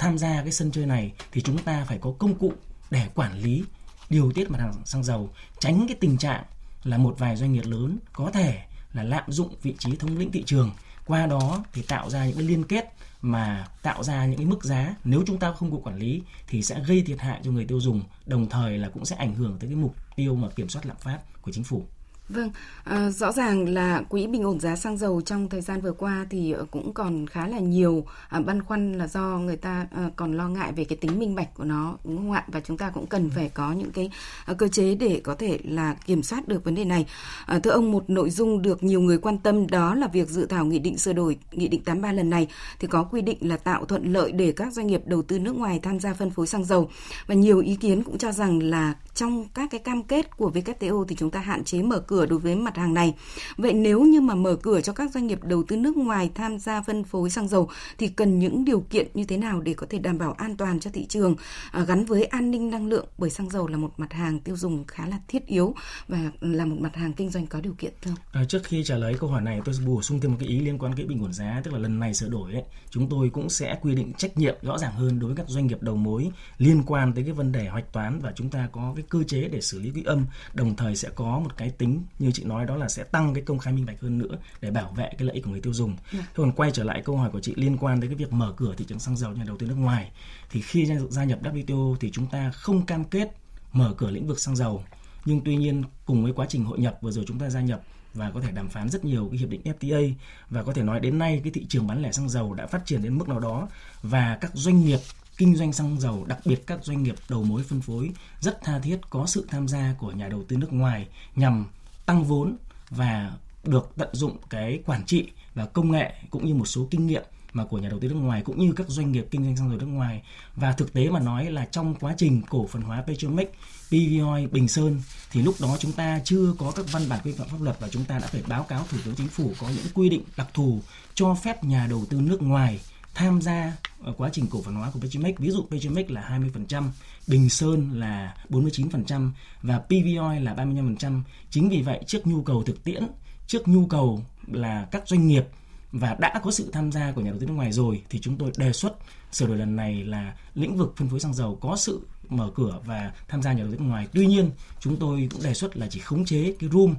tham 0.02 0.18
gia 0.18 0.42
cái 0.42 0.52
sân 0.52 0.72
chơi 0.72 0.86
này 0.86 1.12
thì 1.32 1.42
chúng 1.42 1.58
ta 1.58 1.86
phải 1.88 1.98
có 1.98 2.14
công 2.20 2.36
cụ 2.36 2.54
để 2.92 3.08
quản 3.16 3.40
lý, 3.40 3.64
điều 4.10 4.32
tiết 4.32 4.52
mặt 4.52 4.60
hàng 4.60 4.74
xăng 4.86 5.04
dầu, 5.04 5.30
tránh 5.60 5.88
cái 5.88 5.98
tình 6.00 6.18
trạng 6.18 6.44
là 6.84 6.98
một 6.98 7.16
vài 7.18 7.36
doanh 7.36 7.54
nghiệp 7.54 7.66
lớn 7.66 7.98
có 8.14 8.32
thể 8.32 8.62
là 8.94 9.04
lạm 9.04 9.32
dụng 9.32 9.56
vị 9.62 9.76
trí 9.80 9.96
thống 9.96 10.18
lĩnh 10.18 10.32
thị 10.32 10.44
trường. 10.46 10.72
Qua 11.06 11.28
đó 11.28 11.64
thì 11.74 11.82
tạo 11.82 12.10
ra 12.10 12.26
những 12.26 12.36
cái 12.36 12.44
liên 12.44 12.64
kết 12.64 12.94
mà 13.22 13.68
tạo 13.82 14.04
ra 14.04 14.26
những 14.26 14.38
cái 14.38 14.46
mức 14.46 14.64
giá. 14.64 14.96
Nếu 15.04 15.24
chúng 15.28 15.38
ta 15.38 15.54
không 15.54 15.72
có 15.72 15.78
quản 15.78 15.98
lý 15.98 16.22
thì 16.48 16.62
sẽ 16.62 16.84
gây 16.88 17.02
thiệt 17.02 17.20
hại 17.20 17.40
cho 17.44 17.52
người 17.52 17.66
tiêu 17.66 17.80
dùng, 17.80 18.02
đồng 18.26 18.50
thời 18.50 18.78
là 18.78 18.90
cũng 18.90 19.06
sẽ 19.06 19.16
ảnh 19.16 19.36
hưởng 19.36 19.58
tới 19.60 19.70
cái 19.70 19.76
mục 19.76 19.96
tiêu 20.16 20.36
mà 20.36 20.50
kiểm 20.56 20.70
soát 20.70 20.86
lạm 20.86 20.98
phát 20.98 21.42
của 21.42 21.52
chính 21.52 21.64
phủ. 21.64 21.86
Vâng, 22.30 22.52
à, 22.84 23.10
rõ 23.10 23.32
ràng 23.32 23.70
là 23.70 24.02
quỹ 24.10 24.28
bình 24.28 24.44
ổn 24.44 24.60
giá 24.60 24.76
xăng 24.76 24.98
dầu 24.98 25.22
trong 25.22 25.50
thời 25.50 25.62
gian 25.62 25.82
vừa 25.82 25.92
qua 25.92 26.26
thì 26.30 26.52
ờ, 26.52 26.66
cũng 26.72 26.94
còn 26.94 27.28
khá 27.28 27.48
là 27.48 27.60
nhiều 27.60 28.06
à, 28.30 28.40
băn 28.40 28.64
khoăn 28.64 28.94
là 28.94 29.08
do 29.08 29.22
người 29.22 29.58
ta 29.58 29.88
à, 29.92 30.10
còn 30.16 30.38
lo 30.38 30.48
ngại 30.48 30.72
về 30.72 30.84
cái 30.84 30.98
tính 30.98 31.20
minh 31.20 31.36
bạch 31.36 31.54
của 31.54 31.64
nó 31.64 31.98
đúng 32.04 32.18
không 32.18 32.32
ạ? 32.32 32.46
Và 32.48 32.60
chúng 32.60 32.78
ta 32.78 32.90
cũng 32.90 33.08
cần 33.08 33.30
phải 33.30 33.50
có 33.50 33.72
những 33.72 33.92
cái 33.92 34.12
à, 34.46 34.54
cơ 34.54 34.68
chế 34.68 34.96
để 34.96 35.22
có 35.24 35.36
thể 35.36 35.60
là 35.64 35.96
kiểm 36.06 36.24
soát 36.24 36.48
được 36.48 36.64
vấn 36.64 36.76
đề 36.76 36.86
này. 36.86 37.06
À, 37.46 37.60
thưa 37.60 37.72
ông, 37.72 37.92
một 37.92 38.10
nội 38.10 38.30
dung 38.30 38.62
được 38.62 38.84
nhiều 38.84 39.02
người 39.02 39.18
quan 39.18 39.38
tâm 39.38 39.68
đó 39.68 39.96
là 39.96 40.08
việc 40.08 40.30
dự 40.30 40.46
thảo 40.46 40.66
nghị 40.66 40.80
định 40.80 40.98
sửa 40.98 41.14
đổi 41.14 41.38
nghị 41.52 41.68
định 41.68 41.84
83 41.84 42.12
lần 42.12 42.30
này 42.30 42.48
thì 42.80 42.88
có 42.88 43.04
quy 43.04 43.22
định 43.22 43.38
là 43.42 43.58
tạo 43.58 43.86
thuận 43.86 44.14
lợi 44.14 44.32
để 44.32 44.52
các 44.52 44.74
doanh 44.74 44.88
nghiệp 44.88 45.02
đầu 45.06 45.22
tư 45.22 45.40
nước 45.40 45.56
ngoài 45.56 45.80
tham 45.84 46.00
gia 46.00 46.14
phân 46.14 46.30
phối 46.30 46.48
xăng 46.48 46.66
dầu 46.66 46.90
và 47.28 47.36
nhiều 47.36 47.60
ý 47.60 47.76
kiến 47.76 48.04
cũng 48.04 48.18
cho 48.18 48.32
rằng 48.32 48.64
là 48.64 48.94
trong 49.14 49.46
các 49.54 49.72
cái 49.72 49.80
cam 49.80 50.04
kết 50.04 50.38
của 50.38 50.52
WTO 50.52 51.06
thì 51.06 51.16
chúng 51.16 51.32
ta 51.32 51.40
hạn 51.40 51.64
chế 51.64 51.82
mở 51.82 52.00
cửa 52.00 52.21
đối 52.26 52.40
với 52.40 52.56
mặt 52.56 52.78
hàng 52.78 52.94
này. 52.94 53.14
Vậy 53.58 53.74
nếu 53.74 54.02
như 54.02 54.22
mà 54.22 54.36
mở 54.36 54.56
cửa 54.56 54.82
cho 54.82 54.94
các 54.94 55.12
doanh 55.12 55.28
nghiệp 55.28 55.44
đầu 55.44 55.64
tư 55.64 55.78
nước 55.78 55.98
ngoài 55.98 56.32
tham 56.36 56.60
gia 56.60 56.82
phân 56.82 57.04
phối 57.04 57.30
xăng 57.30 57.48
dầu 57.48 57.70
thì 57.98 58.08
cần 58.08 58.40
những 58.40 58.66
điều 58.66 58.80
kiện 58.90 59.08
như 59.14 59.26
thế 59.26 59.38
nào 59.38 59.62
để 59.62 59.74
có 59.74 59.88
thể 59.90 60.00
đảm 60.00 60.18
bảo 60.18 60.34
an 60.34 60.58
toàn 60.58 60.80
cho 60.80 60.90
thị 60.94 61.06
trường 61.06 61.36
à, 61.72 61.84
gắn 61.84 62.06
với 62.06 62.24
an 62.24 62.52
ninh 62.52 62.70
năng 62.70 62.88
lượng 62.88 63.06
bởi 63.18 63.30
xăng 63.30 63.50
dầu 63.50 63.68
là 63.68 63.78
một 63.78 63.94
mặt 63.98 64.14
hàng 64.14 64.40
tiêu 64.40 64.58
dùng 64.58 64.86
khá 64.88 65.06
là 65.06 65.20
thiết 65.28 65.46
yếu 65.46 65.76
và 66.08 66.32
là 66.42 66.66
một 66.66 66.76
mặt 66.80 66.96
hàng 66.96 67.14
kinh 67.14 67.30
doanh 67.30 67.48
có 67.48 67.62
điều 67.62 67.74
kiện 67.74 67.94
thưa 68.02 68.12
à, 68.32 68.44
trước 68.48 68.64
khi 68.64 68.84
trả 68.84 68.98
lời 68.98 69.16
câu 69.20 69.30
hỏi 69.30 69.42
này 69.42 69.62
tôi 69.66 69.76
bổ 69.86 70.02
sung 70.02 70.20
thêm 70.20 70.32
một 70.32 70.38
cái 70.40 70.50
ý 70.50 70.60
liên 70.60 70.78
quan 70.78 70.96
cái 70.96 71.06
bình 71.06 71.22
ổn 71.22 71.34
giá 71.34 71.62
tức 71.64 71.74
là 71.74 71.80
lần 71.80 72.00
này 72.00 72.14
sửa 72.14 72.30
đổi 72.30 72.54
ấy 72.54 72.64
chúng 72.90 73.10
tôi 73.10 73.30
cũng 73.30 73.50
sẽ 73.50 73.78
quy 73.82 73.96
định 73.96 74.14
trách 74.14 74.38
nhiệm 74.38 74.56
rõ 74.62 74.78
ràng 74.78 74.94
hơn 74.94 75.20
đối 75.20 75.28
với 75.28 75.38
các 75.38 75.50
doanh 75.50 75.68
nghiệp 75.68 75.82
đầu 75.82 75.96
mối 75.96 76.32
liên 76.58 76.84
quan 76.88 77.14
tới 77.14 77.24
cái 77.24 77.34
vấn 77.34 77.52
đề 77.52 77.68
hoạch 77.68 77.94
toán 77.94 78.20
và 78.20 78.34
chúng 78.36 78.50
ta 78.50 78.70
có 78.72 78.94
cái 78.96 79.06
cơ 79.10 79.24
chế 79.28 79.48
để 79.52 79.62
xử 79.62 79.80
lý 79.80 79.92
quỹ 79.92 80.04
âm 80.04 80.26
đồng 80.54 80.76
thời 80.76 80.96
sẽ 80.96 81.10
có 81.16 81.40
một 81.40 81.58
cái 81.58 81.70
tính 81.70 82.01
như 82.20 82.32
chị 82.32 82.44
nói 82.44 82.66
đó 82.66 82.76
là 82.76 82.90
sẽ 82.90 83.04
tăng 83.04 83.34
cái 83.34 83.44
công 83.44 83.60
khai 83.60 83.74
minh 83.74 83.86
bạch 83.86 84.02
hơn 84.02 84.18
nữa 84.18 84.38
để 84.62 84.72
bảo 84.72 84.92
vệ 84.92 85.10
cái 85.18 85.28
lợi 85.28 85.36
ích 85.36 85.44
của 85.44 85.52
người 85.52 85.62
tiêu 85.62 85.74
dùng. 85.74 85.96
Dạ. 86.14 86.20
Thế 86.20 86.26
còn 86.36 86.52
quay 86.52 86.72
trở 86.72 86.84
lại 86.84 87.02
câu 87.06 87.18
hỏi 87.18 87.30
của 87.32 87.40
chị 87.40 87.54
liên 87.56 87.78
quan 87.78 88.02
tới 88.02 88.10
cái 88.10 88.16
việc 88.16 88.34
mở 88.34 88.54
cửa 88.58 88.74
thị 88.78 88.86
trường 88.88 89.00
xăng 89.00 89.18
dầu 89.18 89.32
nhà 89.32 89.44
đầu 89.48 89.58
tư 89.58 89.68
nước 89.68 89.78
ngoài 89.78 90.12
thì 90.50 90.62
khi 90.62 90.88
gia 91.10 91.24
nhập 91.24 91.40
WTO 91.44 91.96
thì 92.00 92.12
chúng 92.12 92.28
ta 92.28 92.52
không 92.52 92.86
cam 92.86 93.04
kết 93.04 93.36
mở 93.74 93.94
cửa 93.98 94.12
lĩnh 94.12 94.28
vực 94.28 94.40
xăng 94.40 94.56
dầu 94.56 94.84
nhưng 95.26 95.42
tuy 95.46 95.56
nhiên 95.56 95.84
cùng 96.06 96.24
với 96.24 96.34
quá 96.34 96.46
trình 96.50 96.66
hội 96.66 96.80
nhập 96.80 96.98
vừa 97.02 97.12
rồi 97.12 97.26
chúng 97.28 97.40
ta 97.40 97.50
gia 97.50 97.62
nhập 97.62 97.82
và 98.14 98.32
có 98.32 98.42
thể 98.42 98.52
đàm 98.52 98.70
phán 98.70 98.90
rất 98.90 99.06
nhiều 99.06 99.28
cái 99.32 99.40
hiệp 99.40 99.50
định 99.50 99.62
FTA 99.64 100.14
và 100.50 100.64
có 100.64 100.74
thể 100.74 100.84
nói 100.84 101.00
đến 101.00 101.20
nay 101.20 101.42
cái 101.44 101.52
thị 101.54 101.66
trường 101.70 101.88
bán 101.88 102.02
lẻ 102.02 102.12
xăng 102.12 102.30
dầu 102.30 102.54
đã 102.54 102.68
phát 102.68 102.86
triển 102.86 103.04
đến 103.04 103.18
mức 103.18 103.30
nào 103.30 103.40
đó 103.40 103.68
và 104.04 104.38
các 104.42 104.52
doanh 104.54 104.86
nghiệp 104.86 105.00
kinh 105.38 105.56
doanh 105.56 105.74
xăng 105.74 106.00
dầu, 106.00 106.26
đặc 106.28 106.40
biệt 106.46 106.68
các 106.68 106.84
doanh 106.84 107.04
nghiệp 107.04 107.16
đầu 107.30 107.44
mối 107.44 107.64
phân 107.64 107.82
phối 107.82 108.12
rất 108.40 108.60
tha 108.64 108.80
thiết 108.80 108.98
có 109.10 109.26
sự 109.26 109.46
tham 109.50 109.68
gia 109.68 109.96
của 110.00 110.12
nhà 110.12 110.28
đầu 110.28 110.44
tư 110.48 110.58
nước 110.58 110.74
ngoài 110.74 111.08
nhằm 111.36 111.66
tăng 112.06 112.24
vốn 112.24 112.58
và 112.90 113.32
được 113.64 113.90
tận 113.98 114.10
dụng 114.12 114.38
cái 114.50 114.80
quản 114.86 115.06
trị 115.06 115.30
và 115.56 115.66
công 115.66 115.92
nghệ 115.92 116.14
cũng 116.30 116.46
như 116.46 116.54
một 116.54 116.66
số 116.66 116.88
kinh 116.92 117.08
nghiệm 117.08 117.24
mà 117.54 117.66
của 117.66 117.78
nhà 117.78 117.90
đầu 117.90 118.00
tư 118.00 118.08
nước 118.08 118.16
ngoài 118.16 118.42
cũng 118.46 118.60
như 118.60 118.74
các 118.74 118.88
doanh 118.90 119.12
nghiệp 119.12 119.28
kinh 119.32 119.44
doanh 119.44 119.58
xăng 119.58 119.70
dầu 119.70 119.80
nước 119.80 119.86
ngoài. 119.86 120.22
Và 120.56 120.72
thực 120.72 120.94
tế 120.94 121.10
mà 121.10 121.20
nói 121.20 121.52
là 121.52 121.66
trong 121.66 121.96
quá 121.96 122.14
trình 122.18 122.42
cổ 122.50 122.68
phần 122.68 122.82
hóa 122.82 123.04
Petromex, 123.08 123.48
PVOI, 123.88 124.48
Bình 124.52 124.68
Sơn 124.68 125.02
thì 125.32 125.42
lúc 125.42 125.56
đó 125.62 125.78
chúng 125.80 125.92
ta 125.92 126.20
chưa 126.24 126.54
có 126.60 126.72
các 126.76 126.86
văn 126.92 127.10
bản 127.10 127.20
quy 127.24 127.32
phạm 127.32 127.48
pháp 127.48 127.62
luật 127.62 127.80
và 127.80 127.88
chúng 127.90 128.06
ta 128.06 128.20
đã 128.20 128.28
phải 128.28 128.44
báo 128.48 128.64
cáo 128.64 128.86
thủ 128.90 128.98
tướng 129.06 129.16
chính 129.16 129.28
phủ 129.28 129.52
có 129.60 129.70
những 129.70 129.86
quy 129.94 130.10
định 130.10 130.24
đặc 130.38 130.48
thù 130.54 130.80
cho 131.14 131.36
phép 131.36 131.64
nhà 131.64 131.88
đầu 131.90 132.06
tư 132.10 132.22
nước 132.22 132.42
ngoài 132.42 132.80
tham 133.14 133.42
gia 133.42 133.78
ờ, 134.04 134.14
quá 134.18 134.30
trình 134.34 134.48
cổ 134.52 134.62
phần 134.62 134.76
hóa 134.76 134.92
của 134.92 135.00
Petromex. 135.00 135.36
Ví 135.38 135.52
dụ 135.52 135.66
Petromex 135.72 136.10
là 136.10 136.40
20%, 136.54 136.90
Bình 137.28 137.50
Sơn 137.50 138.00
là 138.00 138.36
49% 138.50 139.32
và 139.62 139.80
PVOI 139.80 140.40
là 140.40 140.54
35%. 140.54 141.22
Chính 141.50 141.70
vì 141.70 141.82
vậy 141.82 142.00
trước 142.08 142.28
nhu 142.28 142.42
cầu 142.44 142.64
thực 142.64 142.84
tiễn, 142.84 143.08
trước 143.48 143.68
nhu 143.68 143.86
cầu 143.86 144.24
là 144.48 144.88
các 144.92 145.08
doanh 145.08 145.28
nghiệp 145.28 145.44
và 145.92 146.16
đã 146.20 146.40
có 146.44 146.52
sự 146.52 146.70
tham 146.74 146.92
gia 146.92 147.12
của 147.12 147.22
nhà 147.22 147.30
đầu 147.30 147.40
tư 147.40 147.46
nước 147.46 147.54
ngoài 147.54 147.72
rồi 147.72 148.04
thì 148.10 148.20
chúng 148.20 148.38
tôi 148.38 148.52
đề 148.58 148.74
xuất 148.74 148.94
sửa 149.32 149.48
đổi 149.48 149.58
lần 149.58 149.76
này 149.76 150.04
là 150.04 150.36
lĩnh 150.56 150.78
vực 150.78 150.94
phân 150.98 151.10
phối 151.10 151.20
xăng 151.20 151.34
dầu 151.34 151.58
có 151.62 151.76
sự 151.78 152.02
mở 152.30 152.52
cửa 152.56 152.80
và 152.86 153.12
tham 153.28 153.42
gia 153.42 153.54
nhà 153.54 153.64
đầu 153.64 153.72
tư 153.72 153.78
nước 153.78 153.86
ngoài. 153.86 154.08
Tuy 154.14 154.26
nhiên, 154.26 154.52
chúng 154.80 154.98
tôi 154.98 155.28
cũng 155.32 155.44
đề 155.44 155.54
xuất 155.54 155.78
là 155.78 155.88
chỉ 155.90 156.00
khống 156.00 156.26
chế 156.26 156.56
cái 156.60 156.70
room 156.70 156.96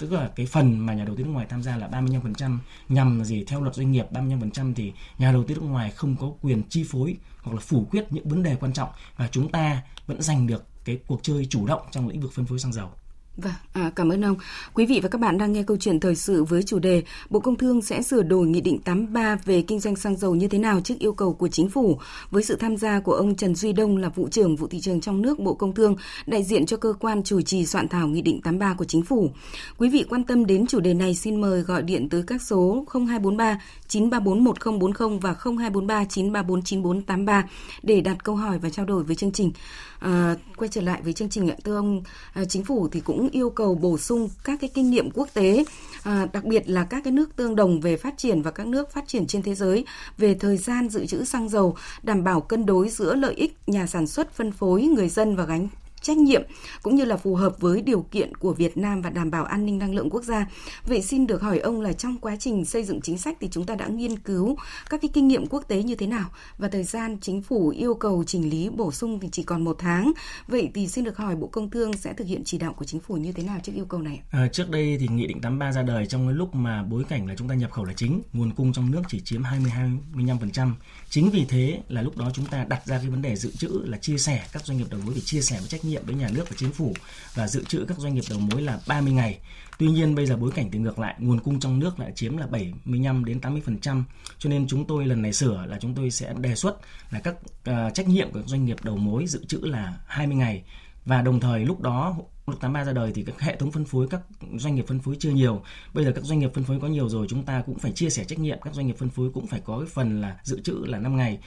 tức 0.00 0.12
là 0.12 0.30
cái 0.36 0.46
phần 0.46 0.86
mà 0.86 0.94
nhà 0.94 1.04
đầu 1.04 1.16
tư 1.16 1.24
nước 1.24 1.30
ngoài 1.30 1.46
tham 1.48 1.62
gia 1.62 1.76
là 1.76 1.88
35% 1.88 2.58
nhằm 2.88 3.18
là 3.18 3.24
gì 3.24 3.44
theo 3.44 3.60
luật 3.60 3.74
doanh 3.74 3.92
nghiệp 3.92 4.06
35% 4.12 4.74
thì 4.74 4.92
nhà 5.18 5.32
đầu 5.32 5.44
tư 5.44 5.54
nước 5.54 5.60
ngoài 5.64 5.90
không 5.90 6.16
có 6.20 6.32
quyền 6.40 6.62
chi 6.68 6.84
phối 6.90 7.16
hoặc 7.42 7.52
là 7.52 7.60
phủ 7.60 7.86
quyết 7.90 8.04
những 8.10 8.28
vấn 8.28 8.42
đề 8.42 8.56
quan 8.60 8.72
trọng 8.72 8.88
và 9.16 9.28
chúng 9.28 9.52
ta 9.52 9.82
vẫn 10.06 10.22
giành 10.22 10.46
được 10.46 10.64
cái 10.84 10.98
cuộc 11.06 11.22
chơi 11.22 11.46
chủ 11.50 11.66
động 11.66 11.80
trong 11.90 12.08
lĩnh 12.08 12.20
vực 12.20 12.32
phân 12.32 12.46
phối 12.46 12.58
xăng 12.58 12.72
dầu. 12.72 12.90
Vâng, 13.36 13.52
à, 13.72 13.90
cảm 13.96 14.08
ơn 14.08 14.24
ông. 14.24 14.36
Quý 14.74 14.86
vị 14.86 15.00
và 15.02 15.08
các 15.08 15.20
bạn 15.20 15.38
đang 15.38 15.52
nghe 15.52 15.62
câu 15.62 15.76
chuyện 15.76 16.00
thời 16.00 16.14
sự 16.14 16.44
với 16.44 16.62
chủ 16.62 16.78
đề 16.78 17.02
Bộ 17.30 17.40
Công 17.40 17.56
Thương 17.56 17.82
sẽ 17.82 18.02
sửa 18.02 18.22
đổi 18.22 18.46
Nghị 18.46 18.60
định 18.60 18.78
83 18.78 19.36
về 19.44 19.62
kinh 19.62 19.80
doanh 19.80 19.96
xăng 19.96 20.16
dầu 20.16 20.34
như 20.34 20.48
thế 20.48 20.58
nào 20.58 20.80
trước 20.80 20.94
yêu 20.98 21.12
cầu 21.12 21.34
của 21.34 21.48
chính 21.48 21.68
phủ 21.68 21.98
với 22.30 22.42
sự 22.42 22.56
tham 22.56 22.76
gia 22.76 23.00
của 23.00 23.12
ông 23.12 23.34
Trần 23.34 23.54
Duy 23.54 23.72
Đông 23.72 23.96
là 23.96 24.08
vụ 24.08 24.28
trưởng 24.28 24.56
vụ 24.56 24.66
thị 24.66 24.80
trường 24.80 25.00
trong 25.00 25.22
nước 25.22 25.38
Bộ 25.38 25.54
Công 25.54 25.74
Thương, 25.74 25.96
đại 26.26 26.42
diện 26.42 26.66
cho 26.66 26.76
cơ 26.76 26.92
quan 27.00 27.22
chủ 27.22 27.40
trì 27.40 27.66
soạn 27.66 27.88
thảo 27.88 28.08
Nghị 28.08 28.22
định 28.22 28.40
83 28.40 28.74
của 28.74 28.84
chính 28.84 29.02
phủ. 29.02 29.30
Quý 29.78 29.88
vị 29.88 30.04
quan 30.08 30.24
tâm 30.24 30.46
đến 30.46 30.66
chủ 30.66 30.80
đề 30.80 30.94
này 30.94 31.14
xin 31.14 31.40
mời 31.40 31.60
gọi 31.60 31.82
điện 31.82 32.08
tới 32.08 32.22
các 32.26 32.42
số 32.42 32.84
0243 32.94 33.60
934 33.88 34.44
1040 34.44 35.18
và 35.22 35.34
0243 35.44 36.04
934 36.04 36.62
9483 36.62 37.44
để 37.82 38.00
đặt 38.00 38.24
câu 38.24 38.36
hỏi 38.36 38.58
và 38.58 38.70
trao 38.70 38.86
đổi 38.86 39.02
với 39.02 39.16
chương 39.16 39.32
trình. 39.32 39.52
À, 39.98 40.36
quay 40.56 40.68
trở 40.68 40.80
lại 40.80 41.00
với 41.02 41.12
chương 41.12 41.28
trình 41.28 41.50
ạ, 41.50 41.56
thưa 41.64 41.76
ông, 41.76 42.02
à, 42.32 42.44
chính 42.44 42.64
phủ 42.64 42.88
thì 42.88 43.00
cũng 43.00 43.28
yêu 43.28 43.50
cầu 43.50 43.74
bổ 43.74 43.98
sung 43.98 44.28
các 44.44 44.60
cái 44.60 44.70
kinh 44.74 44.90
nghiệm 44.90 45.10
quốc 45.10 45.28
tế, 45.34 45.64
à, 46.02 46.26
đặc 46.32 46.44
biệt 46.44 46.68
là 46.68 46.84
các 46.84 47.04
cái 47.04 47.12
nước 47.12 47.36
tương 47.36 47.56
đồng 47.56 47.80
về 47.80 47.96
phát 47.96 48.18
triển 48.18 48.42
và 48.42 48.50
các 48.50 48.66
nước 48.66 48.92
phát 48.92 49.08
triển 49.08 49.26
trên 49.26 49.42
thế 49.42 49.54
giới 49.54 49.84
về 50.18 50.34
thời 50.34 50.56
gian 50.56 50.88
dự 50.88 51.06
trữ 51.06 51.24
xăng 51.24 51.48
dầu, 51.48 51.76
đảm 52.02 52.24
bảo 52.24 52.40
cân 52.40 52.66
đối 52.66 52.88
giữa 52.88 53.14
lợi 53.14 53.34
ích 53.34 53.56
nhà 53.66 53.86
sản 53.86 54.06
xuất, 54.06 54.32
phân 54.32 54.52
phối, 54.52 54.82
người 54.82 55.08
dân 55.08 55.36
và 55.36 55.44
gánh 55.44 55.68
trách 56.00 56.16
nhiệm 56.16 56.42
cũng 56.82 56.96
như 56.96 57.04
là 57.04 57.16
phù 57.16 57.34
hợp 57.34 57.60
với 57.60 57.82
điều 57.82 58.02
kiện 58.02 58.34
của 58.36 58.52
Việt 58.52 58.76
Nam 58.76 59.02
và 59.02 59.10
đảm 59.10 59.30
bảo 59.30 59.44
an 59.44 59.66
ninh 59.66 59.78
năng 59.78 59.94
lượng 59.94 60.10
quốc 60.10 60.24
gia. 60.24 60.46
Vậy 60.84 61.02
xin 61.02 61.26
được 61.26 61.42
hỏi 61.42 61.58
ông 61.58 61.80
là 61.80 61.92
trong 61.92 62.18
quá 62.18 62.36
trình 62.40 62.64
xây 62.64 62.84
dựng 62.84 63.00
chính 63.00 63.18
sách 63.18 63.36
thì 63.40 63.48
chúng 63.50 63.66
ta 63.66 63.74
đã 63.74 63.86
nghiên 63.86 64.18
cứu 64.18 64.56
các 64.90 65.00
cái 65.02 65.08
kinh 65.12 65.28
nghiệm 65.28 65.46
quốc 65.46 65.64
tế 65.68 65.82
như 65.82 65.94
thế 65.94 66.06
nào 66.06 66.30
và 66.58 66.68
thời 66.68 66.84
gian 66.84 67.18
chính 67.20 67.42
phủ 67.42 67.68
yêu 67.68 67.94
cầu 67.94 68.24
chỉnh 68.26 68.50
lý 68.50 68.68
bổ 68.68 68.92
sung 68.92 69.20
thì 69.20 69.28
chỉ 69.32 69.42
còn 69.42 69.64
một 69.64 69.76
tháng. 69.78 70.12
Vậy 70.48 70.70
thì 70.74 70.88
xin 70.88 71.04
được 71.04 71.16
hỏi 71.16 71.36
Bộ 71.36 71.46
Công 71.46 71.70
Thương 71.70 71.92
sẽ 71.92 72.12
thực 72.12 72.26
hiện 72.26 72.42
chỉ 72.44 72.58
đạo 72.58 72.72
của 72.72 72.84
chính 72.84 73.00
phủ 73.00 73.16
như 73.16 73.32
thế 73.32 73.42
nào 73.42 73.58
trước 73.62 73.72
yêu 73.74 73.84
cầu 73.84 74.02
này? 74.02 74.20
À, 74.30 74.48
trước 74.52 74.70
đây 74.70 74.96
thì 75.00 75.08
Nghị 75.08 75.26
định 75.26 75.40
83 75.40 75.72
ra 75.72 75.82
đời 75.82 76.06
trong 76.06 76.26
cái 76.26 76.34
lúc 76.34 76.54
mà 76.54 76.82
bối 76.82 77.04
cảnh 77.08 77.26
là 77.26 77.34
chúng 77.38 77.48
ta 77.48 77.54
nhập 77.54 77.70
khẩu 77.72 77.84
là 77.84 77.92
chính, 77.92 78.22
nguồn 78.32 78.54
cung 78.54 78.72
trong 78.72 78.90
nước 78.90 79.02
chỉ 79.08 79.20
chiếm 79.20 79.42
20-25%. 79.42 80.72
Chính 81.10 81.30
vì 81.30 81.44
thế 81.48 81.80
là 81.88 82.02
lúc 82.02 82.16
đó 82.16 82.30
chúng 82.34 82.46
ta 82.46 82.64
đặt 82.64 82.86
ra 82.86 82.98
cái 82.98 83.08
vấn 83.08 83.22
đề 83.22 83.36
dự 83.36 83.50
trữ 83.50 83.68
là 83.84 83.98
chia 83.98 84.18
sẻ 84.18 84.44
các 84.52 84.66
doanh 84.66 84.78
nghiệp 84.78 84.86
đầu 84.90 85.00
mối 85.04 85.14
phải 85.14 85.22
chia 85.24 85.40
sẻ 85.40 85.56
với 85.58 85.68
trách 85.68 85.84
nhiệm 85.84 85.95
với 86.06 86.14
nhà 86.14 86.28
nước 86.34 86.44
và 86.50 86.56
chính 86.58 86.72
phủ 86.72 86.94
và 87.34 87.48
dự 87.48 87.64
trữ 87.64 87.84
các 87.88 87.98
doanh 87.98 88.14
nghiệp 88.14 88.24
đầu 88.30 88.38
mối 88.38 88.62
là 88.62 88.80
30 88.86 89.12
ngày. 89.12 89.38
Tuy 89.78 89.88
nhiên 89.88 90.14
bây 90.14 90.26
giờ 90.26 90.36
bối 90.36 90.50
cảnh 90.54 90.70
thì 90.70 90.78
ngược 90.78 90.98
lại, 90.98 91.14
nguồn 91.18 91.40
cung 91.40 91.60
trong 91.60 91.78
nước 91.78 92.00
lại 92.00 92.12
chiếm 92.14 92.36
là 92.36 92.46
75 92.46 93.24
đến 93.24 93.38
80%. 93.38 94.02
Cho 94.38 94.50
nên 94.50 94.66
chúng 94.68 94.86
tôi 94.86 95.06
lần 95.06 95.22
này 95.22 95.32
sửa 95.32 95.66
là 95.68 95.78
chúng 95.80 95.94
tôi 95.94 96.10
sẽ 96.10 96.34
đề 96.40 96.54
xuất 96.54 96.76
là 97.10 97.20
các 97.20 97.34
uh, 97.70 97.94
trách 97.94 98.08
nhiệm 98.08 98.30
của 98.30 98.40
các 98.40 98.48
doanh 98.48 98.64
nghiệp 98.64 98.76
đầu 98.82 98.96
mối 98.96 99.26
dự 99.26 99.44
trữ 99.44 99.58
là 99.58 99.98
20 100.06 100.36
ngày. 100.36 100.62
Và 101.04 101.22
đồng 101.22 101.40
thời 101.40 101.64
lúc 101.64 101.80
đó 101.80 102.16
lúc 102.46 102.60
83 102.60 102.84
ra 102.84 102.92
đời 102.92 103.12
thì 103.14 103.22
các 103.22 103.40
hệ 103.40 103.56
thống 103.56 103.70
phân 103.70 103.84
phối 103.84 104.08
các 104.08 104.20
doanh 104.56 104.74
nghiệp 104.74 104.84
phân 104.88 105.00
phối 105.00 105.16
chưa 105.18 105.30
nhiều. 105.30 105.62
Bây 105.94 106.04
giờ 106.04 106.12
các 106.14 106.24
doanh 106.24 106.38
nghiệp 106.38 106.50
phân 106.54 106.64
phối 106.64 106.80
có 106.80 106.88
nhiều 106.88 107.08
rồi 107.08 107.26
chúng 107.30 107.44
ta 107.44 107.62
cũng 107.66 107.78
phải 107.78 107.92
chia 107.92 108.10
sẻ 108.10 108.24
trách 108.24 108.38
nhiệm. 108.38 108.58
Các 108.60 108.74
doanh 108.74 108.86
nghiệp 108.86 108.96
phân 108.98 109.10
phối 109.10 109.30
cũng 109.34 109.46
phải 109.46 109.60
có 109.64 109.78
cái 109.78 109.88
phần 109.94 110.20
là 110.20 110.36
dự 110.42 110.60
trữ 110.60 110.84
là 110.86 110.98
5 110.98 111.16
ngày. 111.16 111.38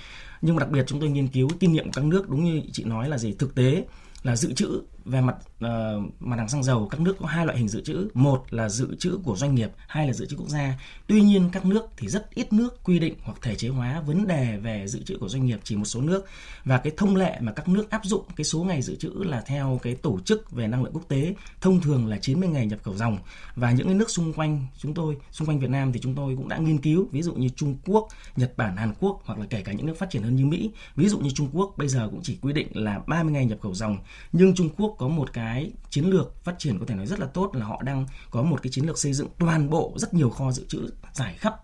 Nhưng 0.42 0.56
mà 0.56 0.60
đặc 0.60 0.70
biệt 0.72 0.84
chúng 0.88 1.00
tôi 1.00 1.10
nghiên 1.10 1.28
cứu 1.28 1.50
kinh 1.60 1.72
nghiệm 1.72 1.86
của 1.86 1.92
các 1.94 2.04
nước 2.04 2.30
đúng 2.30 2.44
như 2.44 2.62
chị 2.72 2.84
nói 2.84 3.10
là 3.10 3.18
gì? 3.18 3.34
Thực 3.40 3.56
tế 3.56 3.86
là 4.24 4.36
dự 4.36 4.54
trữ 4.54 4.82
về 5.10 5.22
mặt 5.22 5.36
uh, 5.66 5.70
mặt 6.20 6.38
hàng 6.38 6.50
xăng 6.50 6.64
dầu 6.64 6.88
các 6.92 7.02
nước 7.02 7.16
có 7.20 7.26
hai 7.26 7.46
loại 7.46 7.58
hình 7.58 7.68
dự 7.68 7.82
trữ. 7.82 8.08
Một 8.14 8.44
là 8.50 8.70
dự 8.70 8.96
trữ 9.00 9.20
của 9.24 9.36
doanh 9.36 9.56
nghiệp 9.56 9.72
hai 9.88 10.08
là 10.08 10.14
dự 10.14 10.26
trữ 10.26 10.38
quốc 10.38 10.50
gia. 10.50 10.80
Tuy 11.08 11.22
nhiên 11.22 11.50
các 11.54 11.66
nước 11.66 11.86
thì 11.98 12.08
rất 12.08 12.30
ít 12.36 12.54
nước 12.54 12.84
quy 12.84 13.00
định 13.00 13.16
hoặc 13.24 13.38
thể 13.42 13.56
chế 13.56 13.68
hóa 13.68 14.02
vấn 14.06 14.28
đề 14.28 14.58
về 14.58 14.88
dự 14.88 15.04
trữ 15.04 15.18
của 15.18 15.30
doanh 15.30 15.46
nghiệp 15.46 15.60
chỉ 15.64 15.76
một 15.76 15.86
số 15.86 16.02
nước. 16.02 16.26
Và 16.66 16.78
cái 16.78 16.94
thông 16.98 17.16
lệ 17.16 17.38
mà 17.42 17.52
các 17.52 17.68
nước 17.68 17.90
áp 17.90 18.06
dụng 18.06 18.24
cái 18.36 18.46
số 18.46 18.64
ngày 18.64 18.82
dự 18.82 18.96
trữ 18.96 19.10
là 19.10 19.42
theo 19.42 19.80
cái 19.84 19.96
tổ 19.96 20.20
chức 20.20 20.52
về 20.52 20.68
năng 20.68 20.84
lượng 20.84 20.94
quốc 20.94 21.08
tế 21.08 21.36
thông 21.62 21.82
thường 21.82 22.08
là 22.08 22.18
90 22.18 22.50
ngày 22.50 22.66
nhập 22.66 22.80
khẩu 22.84 22.96
dòng. 22.96 23.18
Và 23.56 23.72
những 23.72 23.88
cái 23.88 23.96
nước 23.96 24.10
xung 24.10 24.34
quanh 24.34 24.68
chúng 24.78 24.94
tôi 24.94 25.18
xung 25.32 25.48
quanh 25.48 25.60
Việt 25.60 25.70
Nam 25.70 25.92
thì 25.92 26.00
chúng 26.00 26.16
tôi 26.16 26.36
cũng 26.36 26.50
đã 26.50 26.58
nghiên 26.58 26.78
cứu. 26.78 27.08
Ví 27.12 27.22
dụ 27.22 27.34
như 27.34 27.50
Trung 27.50 27.76
Quốc 27.86 28.08
Nhật 28.36 28.54
Bản 28.58 28.78
Hàn 28.78 28.94
Quốc 29.00 29.22
hoặc 29.26 29.40
là 29.40 29.46
kể 29.50 29.62
cả 29.62 29.72
những 29.72 29.86
nước 29.86 29.98
phát 29.98 30.10
triển 30.10 30.24
hơn 30.24 30.36
như 30.36 30.46
Mỹ. 30.46 30.72
Ví 30.96 31.10
dụ 31.10 31.20
như 31.20 31.30
Trung 31.30 31.50
Quốc 31.54 31.74
bây 31.78 31.88
giờ 31.88 32.08
cũng 32.12 32.20
chỉ 32.24 32.38
quy 32.42 32.54
định 32.54 32.68
là 32.74 33.00
30 33.08 33.34
ngày 33.34 33.46
nhập 33.46 33.60
khẩu 33.62 33.74
dòng. 33.74 33.98
Nhưng 34.32 34.56
Trung 34.56 34.70
Quốc 34.78 34.96
có 35.00 35.08
một 35.08 35.34
cái 35.34 35.72
chiến 35.90 36.06
lược 36.06 36.44
phát 36.44 36.56
triển 36.60 36.80
có 36.80 36.86
thể 36.86 36.96
nói 36.96 37.06
rất 37.08 37.20
là 37.20 37.26
tốt 37.26 37.52
là 37.54 37.66
họ 37.66 37.82
đang 37.82 38.06
có 38.32 38.42
một 38.42 38.62
cái 38.64 38.72
chiến 38.72 38.86
lược 38.86 38.98
xây 38.98 39.14
dựng 39.14 39.28
toàn 39.40 39.70
bộ 39.70 39.94
rất 39.96 40.14
nhiều 40.14 40.30
kho 40.30 40.52
dự 40.52 40.66
trữ 40.68 40.90
giải 41.14 41.36
khắp 41.38 41.62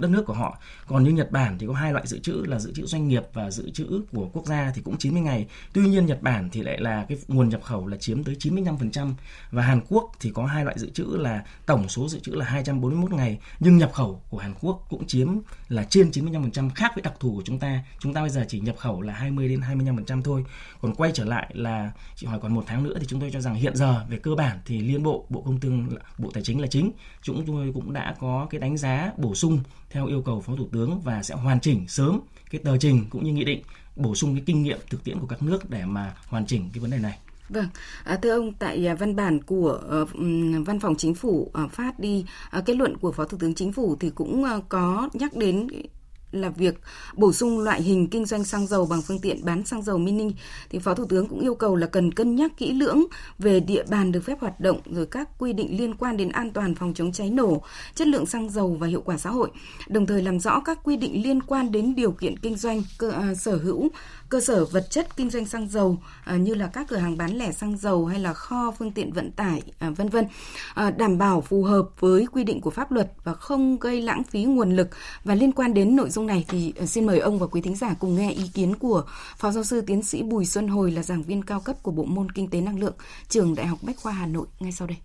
đất 0.00 0.10
nước 0.10 0.22
của 0.26 0.32
họ. 0.32 0.58
Còn 0.86 1.04
như 1.04 1.10
Nhật 1.10 1.30
Bản 1.30 1.58
thì 1.58 1.66
có 1.66 1.72
hai 1.72 1.92
loại 1.92 2.06
dự 2.06 2.18
trữ 2.18 2.32
là 2.32 2.58
dự 2.58 2.72
trữ 2.72 2.86
doanh 2.86 3.08
nghiệp 3.08 3.22
và 3.32 3.50
dự 3.50 3.70
trữ 3.70 4.02
của 4.12 4.28
quốc 4.32 4.46
gia 4.46 4.72
thì 4.74 4.82
cũng 4.82 4.98
90 4.98 5.22
ngày. 5.22 5.46
Tuy 5.72 5.88
nhiên 5.88 6.06
Nhật 6.06 6.22
Bản 6.22 6.48
thì 6.52 6.62
lại 6.62 6.80
là 6.80 7.06
cái 7.08 7.18
nguồn 7.28 7.48
nhập 7.48 7.62
khẩu 7.62 7.86
là 7.86 7.96
chiếm 7.96 8.24
tới 8.24 8.36
95% 8.38 9.12
và 9.50 9.62
Hàn 9.62 9.80
Quốc 9.88 10.12
thì 10.20 10.30
có 10.34 10.46
hai 10.46 10.64
loại 10.64 10.78
dự 10.78 10.90
trữ 10.90 11.04
là 11.04 11.44
tổng 11.66 11.88
số 11.88 12.08
dự 12.08 12.20
trữ 12.20 12.32
là 12.32 12.44
241 12.44 13.12
ngày 13.12 13.38
nhưng 13.60 13.78
nhập 13.78 13.92
khẩu 13.94 14.22
của 14.30 14.38
Hàn 14.38 14.54
Quốc 14.60 14.86
cũng 14.90 15.06
chiếm 15.06 15.28
là 15.68 15.84
trên 15.84 16.10
95% 16.10 16.70
khác 16.74 16.92
với 16.94 17.02
đặc 17.02 17.14
thù 17.20 17.34
của 17.34 17.42
chúng 17.44 17.58
ta. 17.58 17.84
Chúng 17.98 18.14
ta 18.14 18.20
bây 18.20 18.30
giờ 18.30 18.44
chỉ 18.48 18.60
nhập 18.60 18.76
khẩu 18.78 19.02
là 19.02 19.12
20 19.12 19.48
đến 19.48 19.60
25% 19.60 20.22
thôi. 20.22 20.44
Còn 20.80 20.94
quay 20.94 21.10
trở 21.14 21.24
lại 21.24 21.50
là 21.54 21.92
chị 22.16 22.26
hỏi 22.26 22.38
còn 22.42 22.54
một 22.54 22.64
tháng 22.66 22.82
nữa 22.82 22.96
thì 23.00 23.06
chúng 23.06 23.20
tôi 23.20 23.30
cho 23.32 23.40
rằng 23.40 23.54
hiện 23.54 23.76
giờ 23.76 24.04
về 24.08 24.18
cơ 24.18 24.34
bản 24.34 24.58
thì 24.66 24.80
liên 24.80 25.02
bộ, 25.02 25.26
Bộ 25.28 25.42
Công 25.42 25.60
Thương, 25.60 25.88
Bộ 26.18 26.30
Tài 26.34 26.42
chính 26.42 26.60
là 26.60 26.66
chính. 26.66 26.92
Chúng 27.22 27.46
tôi 27.46 27.70
cũng 27.74 27.92
đã 27.92 28.14
có 28.20 28.46
cái 28.50 28.60
đánh 28.60 28.76
giá 28.76 29.12
bổ 29.16 29.34
sung 29.34 29.60
theo 29.90 30.06
yêu 30.06 30.22
cầu 30.22 30.40
Phó 30.40 30.56
Thủ 30.56 30.68
tướng 30.72 31.00
và 31.00 31.22
sẽ 31.22 31.34
hoàn 31.34 31.60
chỉnh 31.60 31.88
sớm 31.88 32.20
cái 32.50 32.60
tờ 32.64 32.78
trình 32.78 33.04
cũng 33.10 33.24
như 33.24 33.32
nghị 33.32 33.44
định 33.44 33.62
bổ 33.96 34.14
sung 34.14 34.34
cái 34.34 34.42
kinh 34.46 34.62
nghiệm 34.62 34.78
thực 34.90 35.04
tiễn 35.04 35.18
của 35.18 35.26
các 35.26 35.42
nước 35.42 35.70
để 35.70 35.84
mà 35.84 36.14
hoàn 36.26 36.46
chỉnh 36.46 36.70
cái 36.72 36.80
vấn 36.80 36.90
đề 36.90 36.98
này. 36.98 37.18
Vâng, 37.48 37.66
à, 38.04 38.18
thưa 38.22 38.30
ông, 38.30 38.52
tại 38.52 38.86
à, 38.86 38.94
văn 38.94 39.16
bản 39.16 39.42
của 39.42 39.80
uh, 40.02 40.08
Văn 40.66 40.80
phòng 40.80 40.94
Chính 40.96 41.14
phủ 41.14 41.52
uh, 41.64 41.72
phát 41.72 41.98
đi 41.98 42.24
uh, 42.58 42.64
kết 42.64 42.76
luận 42.76 42.96
của 42.96 43.12
Phó 43.12 43.24
Thủ 43.24 43.38
tướng 43.40 43.54
Chính 43.54 43.72
phủ 43.72 43.96
thì 44.00 44.10
cũng 44.10 44.44
uh, 44.44 44.68
có 44.68 45.08
nhắc 45.12 45.36
đến 45.36 45.66
là 46.32 46.48
việc 46.48 46.80
bổ 47.16 47.32
sung 47.32 47.58
loại 47.58 47.82
hình 47.82 48.06
kinh 48.06 48.26
doanh 48.26 48.44
xăng 48.44 48.66
dầu 48.66 48.86
bằng 48.86 49.02
phương 49.02 49.18
tiện 49.18 49.44
bán 49.44 49.64
xăng 49.64 49.82
dầu 49.82 49.98
mini. 49.98 50.34
Thì 50.70 50.78
Phó 50.78 50.94
Thủ 50.94 51.04
tướng 51.04 51.26
cũng 51.26 51.40
yêu 51.40 51.54
cầu 51.54 51.76
là 51.76 51.86
cần 51.86 52.14
cân 52.14 52.34
nhắc 52.36 52.52
kỹ 52.56 52.72
lưỡng 52.72 53.04
về 53.38 53.60
địa 53.60 53.82
bàn 53.90 54.12
được 54.12 54.20
phép 54.20 54.40
hoạt 54.40 54.60
động 54.60 54.80
rồi 54.90 55.06
các 55.06 55.28
quy 55.38 55.52
định 55.52 55.78
liên 55.78 55.94
quan 55.94 56.16
đến 56.16 56.28
an 56.28 56.50
toàn 56.50 56.74
phòng 56.74 56.94
chống 56.94 57.12
cháy 57.12 57.30
nổ, 57.30 57.62
chất 57.94 58.08
lượng 58.08 58.26
xăng 58.26 58.50
dầu 58.50 58.76
và 58.80 58.86
hiệu 58.86 59.02
quả 59.04 59.16
xã 59.16 59.30
hội, 59.30 59.50
đồng 59.88 60.06
thời 60.06 60.22
làm 60.22 60.40
rõ 60.40 60.60
các 60.60 60.78
quy 60.84 60.96
định 60.96 61.22
liên 61.22 61.42
quan 61.42 61.72
đến 61.72 61.94
điều 61.94 62.12
kiện 62.12 62.38
kinh 62.38 62.56
doanh 62.56 62.82
cơ 62.98 63.10
à, 63.10 63.34
sở 63.34 63.56
hữu 63.56 63.88
cơ 64.28 64.40
sở 64.40 64.64
vật 64.64 64.90
chất 64.90 65.16
kinh 65.16 65.30
doanh 65.30 65.46
xăng 65.46 65.68
dầu 65.68 65.98
à, 66.24 66.36
như 66.36 66.54
là 66.54 66.66
các 66.66 66.86
cửa 66.88 66.96
hàng 66.96 67.16
bán 67.16 67.38
lẻ 67.38 67.52
xăng 67.52 67.78
dầu 67.78 68.06
hay 68.06 68.20
là 68.20 68.32
kho 68.32 68.70
phương 68.78 68.90
tiện 68.90 69.12
vận 69.12 69.30
tải 69.30 69.62
à, 69.78 69.90
vân 69.90 70.08
vân. 70.08 70.26
À, 70.74 70.90
đảm 70.90 71.18
bảo 71.18 71.40
phù 71.40 71.62
hợp 71.62 71.88
với 72.00 72.26
quy 72.32 72.44
định 72.44 72.60
của 72.60 72.70
pháp 72.70 72.92
luật 72.92 73.12
và 73.24 73.34
không 73.34 73.78
gây 73.78 74.02
lãng 74.02 74.22
phí 74.24 74.44
nguồn 74.44 74.76
lực. 74.76 74.88
Và 75.24 75.34
liên 75.34 75.52
quan 75.52 75.74
đến 75.74 75.96
nội 75.96 76.10
dung 76.10 76.26
này 76.26 76.44
thì 76.48 76.72
xin 76.86 77.06
mời 77.06 77.18
ông 77.18 77.38
và 77.38 77.46
quý 77.46 77.60
thính 77.60 77.76
giả 77.76 77.94
cùng 78.00 78.16
nghe 78.16 78.30
ý 78.30 78.48
kiến 78.54 78.76
của 78.76 79.04
phó 79.36 79.50
giáo 79.50 79.64
sư 79.64 79.80
tiến 79.80 80.02
sĩ 80.02 80.22
Bùi 80.22 80.44
Xuân 80.44 80.68
Hồi 80.68 80.90
là 80.90 81.02
giảng 81.02 81.22
viên 81.22 81.42
cao 81.42 81.60
cấp 81.60 81.76
của 81.82 81.90
bộ 81.90 82.04
môn 82.04 82.30
kinh 82.30 82.50
tế 82.50 82.60
năng 82.60 82.80
lượng, 82.80 82.94
trường 83.28 83.54
Đại 83.54 83.66
học 83.66 83.78
Bách 83.82 83.96
khoa 83.96 84.12
Hà 84.12 84.26
Nội 84.26 84.46
ngay 84.60 84.72
sau 84.72 84.88
đây 84.88 84.96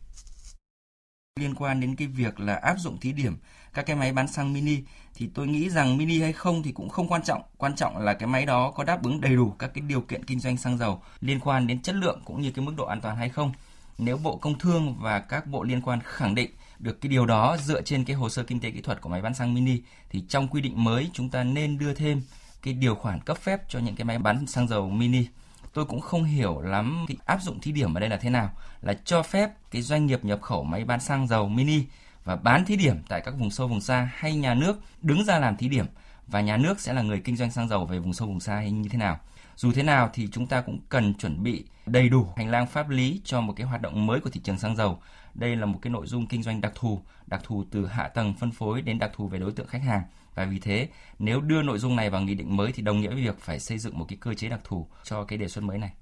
liên 1.40 1.56
quan 1.56 1.80
đến 1.80 1.96
cái 1.96 2.08
việc 2.08 2.40
là 2.40 2.56
áp 2.56 2.76
dụng 2.80 2.98
thí 2.98 3.12
điểm 3.12 3.38
các 3.74 3.86
cái 3.86 3.96
máy 3.96 4.14
bán 4.14 4.28
xăng 4.28 4.54
mini, 4.54 4.78
thì 5.16 5.30
tôi 5.34 5.48
nghĩ 5.48 5.70
rằng 5.70 5.98
mini 5.98 6.22
hay 6.22 6.34
không 6.34 6.64
thì 6.64 6.72
cũng 6.72 6.90
không 6.90 7.08
quan 7.08 7.24
trọng. 7.24 7.42
Quan 7.58 7.76
trọng 7.76 7.98
là 7.98 8.14
cái 8.14 8.28
máy 8.28 8.46
đó 8.46 8.72
có 8.72 8.84
đáp 8.84 9.04
ứng 9.04 9.22
đầy 9.22 9.36
đủ 9.36 9.52
các 9.60 9.72
cái 9.74 9.82
điều 9.88 10.02
kiện 10.02 10.26
kinh 10.26 10.40
doanh 10.40 10.58
xăng 10.58 10.78
dầu 10.78 11.02
liên 11.22 11.40
quan 11.40 11.68
đến 11.68 11.82
chất 11.82 11.96
lượng 11.96 12.22
cũng 12.26 12.42
như 12.42 12.52
cái 12.52 12.66
mức 12.66 12.74
độ 12.78 12.86
an 12.86 13.02
toàn 13.02 13.18
hay 13.18 13.30
không. 13.30 13.52
Nếu 13.98 14.18
bộ 14.18 14.38
công 14.38 14.60
thương 14.60 14.96
và 15.00 15.20
các 15.20 15.48
bộ 15.48 15.64
liên 15.64 15.82
quan 15.82 16.00
khẳng 16.04 16.36
định 16.36 16.52
được 16.80 17.02
cái 17.02 17.10
điều 17.10 17.26
đó 17.26 17.58
dựa 17.64 17.82
trên 17.82 18.06
cái 18.06 18.16
hồ 18.16 18.30
sơ 18.30 18.44
kinh 18.44 18.60
tế 18.60 18.72
kỹ 18.72 18.82
thuật 18.82 19.02
của 19.02 19.10
máy 19.10 19.22
bán 19.22 19.34
xăng 19.34 19.54
mini, 19.54 19.82
thì 20.10 20.24
trong 20.30 20.48
quy 20.48 20.62
định 20.62 20.84
mới 20.84 21.10
chúng 21.14 21.30
ta 21.30 21.44
nên 21.44 21.78
đưa 21.78 21.94
thêm 21.94 22.22
cái 22.62 22.74
điều 22.74 22.96
khoản 22.96 23.20
cấp 23.20 23.38
phép 23.38 23.70
cho 23.70 23.80
những 23.80 23.96
cái 23.96 24.06
máy 24.06 24.20
bán 24.20 24.48
xăng 24.48 24.68
dầu 24.68 24.90
mini 24.90 25.26
tôi 25.74 25.86
cũng 25.86 26.02
không 26.02 26.24
hiểu 26.24 26.62
lắm 26.62 27.06
cái 27.08 27.18
áp 27.26 27.42
dụng 27.42 27.60
thí 27.60 27.72
điểm 27.72 27.94
ở 27.94 28.00
đây 28.00 28.10
là 28.10 28.18
thế 28.18 28.30
nào 28.30 28.50
là 28.82 28.94
cho 29.06 29.24
phép 29.24 29.50
cái 29.72 29.82
doanh 29.82 30.06
nghiệp 30.06 30.26
nhập 30.26 30.42
khẩu 30.42 30.64
máy 30.64 30.86
bán 30.86 31.00
xăng 31.00 31.28
dầu 31.28 31.50
mini 31.50 31.84
và 32.24 32.36
bán 32.36 32.66
thí 32.66 32.76
điểm 32.76 32.98
tại 33.08 33.22
các 33.22 33.34
vùng 33.38 33.52
sâu 33.52 33.68
vùng 33.68 33.82
xa 33.82 34.10
hay 34.16 34.36
nhà 34.36 34.54
nước 34.54 34.80
đứng 35.02 35.26
ra 35.26 35.40
làm 35.40 35.58
thí 35.58 35.68
điểm 35.68 35.86
và 36.28 36.42
nhà 36.42 36.58
nước 36.58 36.80
sẽ 36.80 36.94
là 36.94 37.02
người 37.02 37.20
kinh 37.20 37.36
doanh 37.36 37.52
xăng 37.52 37.68
dầu 37.68 37.86
về 37.86 38.00
vùng 38.00 38.14
sâu 38.14 38.28
vùng 38.28 38.40
xa 38.40 38.56
hay 38.56 38.72
như 38.72 38.90
thế 38.90 38.98
nào. 38.98 39.20
Dù 39.56 39.72
thế 39.72 39.84
nào 39.84 40.10
thì 40.14 40.28
chúng 40.32 40.48
ta 40.48 40.62
cũng 40.62 40.80
cần 40.90 41.14
chuẩn 41.14 41.44
bị 41.44 41.64
đầy 41.86 42.10
đủ 42.10 42.28
hành 42.38 42.50
lang 42.50 42.68
pháp 42.68 42.90
lý 42.90 43.22
cho 43.24 43.42
một 43.42 43.54
cái 43.56 43.68
hoạt 43.68 43.82
động 43.82 44.06
mới 44.06 44.20
của 44.20 44.30
thị 44.30 44.42
trường 44.44 44.60
xăng 44.60 44.76
dầu. 44.76 45.00
Đây 45.34 45.56
là 45.56 45.66
một 45.66 45.80
cái 45.82 45.92
nội 45.92 46.08
dung 46.08 46.28
kinh 46.28 46.44
doanh 46.44 46.62
đặc 46.62 46.72
thù, 46.76 47.02
đặc 47.28 47.42
thù 47.44 47.64
từ 47.72 47.88
hạ 47.88 48.08
tầng 48.08 48.34
phân 48.34 48.52
phối 48.52 48.82
đến 48.82 49.00
đặc 49.00 49.12
thù 49.16 49.28
về 49.28 49.40
đối 49.40 49.52
tượng 49.52 49.68
khách 49.68 49.84
hàng. 49.84 50.04
Và 50.36 50.46
vì 50.46 50.60
thế, 50.60 50.88
nếu 51.20 51.42
đưa 51.42 51.62
nội 51.62 51.80
dung 51.80 51.96
này 51.96 52.10
vào 52.10 52.22
nghị 52.22 52.36
định 52.36 52.58
mới 52.58 52.72
thì 52.72 52.84
đồng 52.84 53.02
nghĩa 53.02 53.10
với 53.10 53.24
việc 53.24 53.40
phải 53.40 53.60
xây 53.60 53.78
dựng 53.78 53.98
một 54.00 54.06
cái 54.10 54.18
cơ 54.22 54.34
chế 54.34 54.50
đặc 54.50 54.60
thù 54.64 54.88
cho 55.04 55.24
cái 55.24 55.38
đề 55.38 55.48
xuất 55.48 55.64
mới 55.64 55.78
này. 55.78 55.94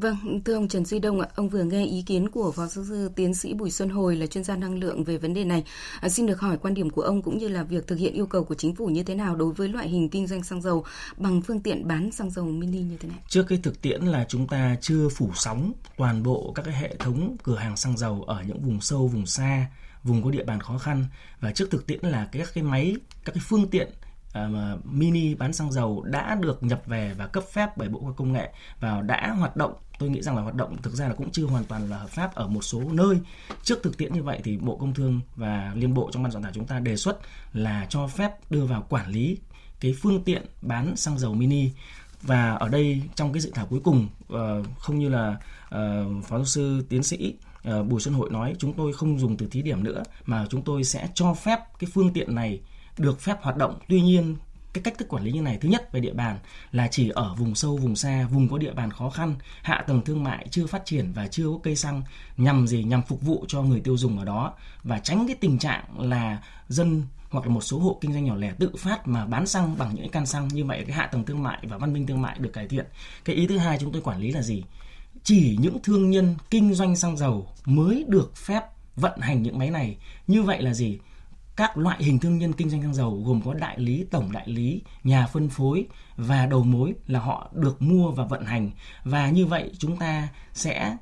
Vâng, 0.00 0.40
thưa 0.44 0.54
ông 0.54 0.68
Trần 0.68 0.84
Duy 0.84 0.98
Đông 0.98 1.20
ạ, 1.20 1.28
ông 1.34 1.48
vừa 1.48 1.62
nghe 1.62 1.84
ý 1.84 2.02
kiến 2.02 2.28
của 2.28 2.52
Phó 2.52 2.66
giáo 2.66 2.84
sư 2.84 3.10
tiến 3.16 3.34
sĩ 3.34 3.54
Bùi 3.54 3.70
Xuân 3.70 3.88
Hồi 3.88 4.16
là 4.16 4.26
chuyên 4.26 4.44
gia 4.44 4.56
năng 4.56 4.78
lượng 4.78 5.04
về 5.04 5.18
vấn 5.18 5.34
đề 5.34 5.44
này. 5.44 5.64
À, 6.00 6.08
xin 6.08 6.26
được 6.26 6.40
hỏi 6.40 6.58
quan 6.62 6.74
điểm 6.74 6.90
của 6.90 7.02
ông 7.02 7.22
cũng 7.22 7.38
như 7.38 7.48
là 7.48 7.62
việc 7.62 7.86
thực 7.86 7.98
hiện 7.98 8.14
yêu 8.14 8.26
cầu 8.26 8.44
của 8.44 8.54
chính 8.54 8.74
phủ 8.74 8.86
như 8.86 9.02
thế 9.02 9.14
nào 9.14 9.36
đối 9.36 9.52
với 9.52 9.68
loại 9.68 9.88
hình 9.88 10.08
kinh 10.08 10.26
doanh 10.26 10.42
xăng 10.42 10.62
dầu 10.62 10.84
bằng 11.16 11.42
phương 11.42 11.60
tiện 11.60 11.88
bán 11.88 12.12
xăng 12.12 12.30
dầu 12.30 12.44
mini 12.44 12.80
như 12.80 12.96
thế 13.00 13.08
này. 13.08 13.18
Trước 13.28 13.44
cái 13.48 13.58
thực 13.62 13.82
tiễn 13.82 14.02
là 14.02 14.26
chúng 14.28 14.46
ta 14.46 14.76
chưa 14.80 15.08
phủ 15.08 15.30
sóng 15.34 15.72
toàn 15.96 16.22
bộ 16.22 16.52
các 16.54 16.62
cái 16.64 16.74
hệ 16.74 16.96
thống 16.98 17.36
cửa 17.42 17.56
hàng 17.56 17.76
xăng 17.76 17.96
dầu 17.96 18.22
ở 18.26 18.42
những 18.46 18.62
vùng 18.62 18.80
sâu, 18.80 19.08
vùng 19.08 19.26
xa, 19.26 19.66
vùng 20.04 20.22
có 20.22 20.30
địa 20.30 20.44
bàn 20.44 20.60
khó 20.60 20.78
khăn. 20.78 21.04
Và 21.40 21.52
trước 21.52 21.70
thực 21.70 21.86
tiễn 21.86 22.00
là 22.02 22.28
các 22.32 22.48
cái 22.54 22.64
máy, 22.64 22.96
các 23.24 23.32
cái 23.32 23.42
phương 23.46 23.68
tiện 23.68 23.88
uh, 24.38 24.86
mini 24.86 25.34
bán 25.34 25.52
xăng 25.52 25.72
dầu 25.72 26.02
đã 26.02 26.34
được 26.34 26.62
nhập 26.62 26.82
về 26.86 27.14
và 27.18 27.26
cấp 27.26 27.44
phép 27.52 27.76
bởi 27.76 27.88
Bộ 27.88 28.00
Khoa 28.00 28.12
Công 28.12 28.32
nghệ 28.32 28.52
và 28.80 29.00
đã 29.00 29.34
hoạt 29.38 29.56
động. 29.56 29.74
Tôi 29.98 30.10
nghĩ 30.10 30.22
rằng 30.22 30.36
là 30.36 30.42
hoạt 30.42 30.54
động 30.54 30.76
thực 30.82 30.94
ra 30.94 31.08
là 31.08 31.14
cũng 31.14 31.30
chưa 31.30 31.46
hoàn 31.46 31.64
toàn 31.64 31.90
là 31.90 31.98
hợp 31.98 32.10
pháp 32.10 32.34
ở 32.34 32.48
một 32.48 32.62
số 32.62 32.82
nơi. 32.92 33.20
Trước 33.62 33.82
thực 33.82 33.98
tiễn 33.98 34.12
như 34.12 34.22
vậy 34.22 34.40
thì 34.44 34.56
bộ 34.56 34.76
công 34.76 34.94
thương 34.94 35.20
và 35.36 35.72
liên 35.74 35.94
bộ 35.94 36.10
trong 36.12 36.22
ban 36.22 36.32
soạn 36.32 36.42
thảo 36.42 36.52
chúng 36.54 36.66
ta 36.66 36.78
đề 36.78 36.96
xuất 36.96 37.18
là 37.52 37.86
cho 37.88 38.06
phép 38.06 38.50
đưa 38.50 38.64
vào 38.64 38.86
quản 38.88 39.10
lý 39.10 39.38
cái 39.80 39.94
phương 40.02 40.22
tiện 40.24 40.46
bán 40.62 40.96
xăng 40.96 41.18
dầu 41.18 41.34
mini. 41.34 41.70
Và 42.22 42.50
ở 42.50 42.68
đây 42.68 43.02
trong 43.14 43.32
cái 43.32 43.40
dự 43.40 43.50
thảo 43.54 43.66
cuối 43.66 43.80
cùng 43.84 44.08
uh, 44.32 44.38
không 44.78 44.98
như 44.98 45.08
là 45.08 45.36
uh, 45.66 46.24
phó 46.24 46.36
giáo 46.36 46.44
sư 46.44 46.86
tiến 46.88 47.02
sĩ 47.02 47.34
Ờ, 47.68 47.82
Bùi 47.82 48.00
Xuân 48.00 48.14
Hội 48.14 48.30
nói 48.30 48.54
chúng 48.58 48.72
tôi 48.72 48.92
không 48.92 49.18
dùng 49.18 49.36
từ 49.36 49.46
thí 49.46 49.62
điểm 49.62 49.84
nữa, 49.84 50.02
mà 50.24 50.46
chúng 50.50 50.62
tôi 50.62 50.84
sẽ 50.84 51.08
cho 51.14 51.34
phép 51.34 51.58
cái 51.78 51.90
phương 51.94 52.12
tiện 52.12 52.34
này 52.34 52.60
được 52.98 53.20
phép 53.20 53.42
hoạt 53.42 53.56
động. 53.56 53.78
Tuy 53.88 54.00
nhiên, 54.00 54.36
cái 54.72 54.82
cách 54.82 54.98
thức 54.98 55.08
quản 55.08 55.24
lý 55.24 55.32
như 55.32 55.42
này, 55.42 55.58
thứ 55.60 55.68
nhất 55.68 55.92
về 55.92 56.00
địa 56.00 56.12
bàn 56.12 56.38
là 56.72 56.88
chỉ 56.90 57.08
ở 57.08 57.34
vùng 57.34 57.54
sâu, 57.54 57.76
vùng 57.76 57.96
xa, 57.96 58.26
vùng 58.30 58.48
có 58.48 58.58
địa 58.58 58.72
bàn 58.72 58.90
khó 58.90 59.10
khăn, 59.10 59.34
hạ 59.62 59.84
tầng 59.86 60.02
thương 60.02 60.24
mại 60.24 60.46
chưa 60.50 60.66
phát 60.66 60.86
triển 60.86 61.12
và 61.12 61.28
chưa 61.28 61.44
có 61.44 61.58
cây 61.62 61.76
xăng 61.76 62.02
nhằm 62.36 62.66
gì? 62.66 62.84
Nhằm 62.84 63.02
phục 63.02 63.22
vụ 63.22 63.44
cho 63.48 63.62
người 63.62 63.80
tiêu 63.80 63.96
dùng 63.96 64.18
ở 64.18 64.24
đó 64.24 64.52
và 64.84 64.98
tránh 64.98 65.26
cái 65.26 65.36
tình 65.40 65.58
trạng 65.58 65.84
là 66.00 66.42
dân 66.68 67.02
hoặc 67.30 67.46
là 67.46 67.52
một 67.52 67.60
số 67.60 67.78
hộ 67.78 67.98
kinh 68.00 68.12
doanh 68.12 68.24
nhỏ 68.24 68.36
lẻ 68.36 68.52
tự 68.58 68.70
phát 68.78 69.08
mà 69.08 69.26
bán 69.26 69.46
xăng 69.46 69.78
bằng 69.78 69.94
những 69.94 70.08
can 70.08 70.26
xăng. 70.26 70.48
Như 70.48 70.64
vậy, 70.64 70.84
cái 70.86 70.96
hạ 70.96 71.06
tầng 71.06 71.24
thương 71.24 71.42
mại 71.42 71.58
và 71.62 71.78
văn 71.78 71.92
minh 71.92 72.06
thương 72.06 72.22
mại 72.22 72.38
được 72.38 72.50
cải 72.52 72.68
thiện. 72.68 72.86
Cái 73.24 73.36
ý 73.36 73.46
thứ 73.46 73.58
hai 73.58 73.78
chúng 73.80 73.92
tôi 73.92 74.02
quản 74.02 74.20
lý 74.20 74.30
là 74.30 74.42
gì? 74.42 74.64
Chỉ 75.28 75.56
những 75.60 75.78
thương 75.82 76.10
nhân 76.10 76.34
kinh 76.50 76.74
doanh 76.74 76.96
xăng 76.96 77.16
dầu 77.16 77.48
mới 77.64 78.04
được 78.08 78.36
phép 78.36 78.62
vận 78.96 79.20
hành 79.20 79.42
những 79.42 79.58
máy 79.58 79.70
này. 79.70 79.96
Như 80.26 80.42
vậy 80.42 80.62
là 80.62 80.74
gì? 80.74 80.98
Các 81.56 81.78
loại 81.78 82.04
hình 82.04 82.18
thương 82.18 82.38
nhân 82.38 82.52
kinh 82.52 82.70
doanh 82.70 82.82
xăng 82.82 82.94
dầu 82.94 83.22
gồm 83.26 83.42
có 83.44 83.54
đại 83.54 83.78
lý, 83.78 84.04
tổng 84.10 84.32
đại 84.32 84.48
lý, 84.48 84.82
nhà 85.04 85.26
phân 85.26 85.48
phối 85.48 85.86
và 86.16 86.46
đầu 86.46 86.64
mối 86.64 86.94
là 87.06 87.20
họ 87.20 87.50
được 87.54 87.82
mua 87.82 88.10
và 88.10 88.24
vận 88.24 88.44
hành. 88.44 88.70
Và 89.04 89.30
như 89.30 89.46
vậy 89.46 89.70
chúng 89.78 89.96
ta 89.96 90.28
sẽ 90.52 90.96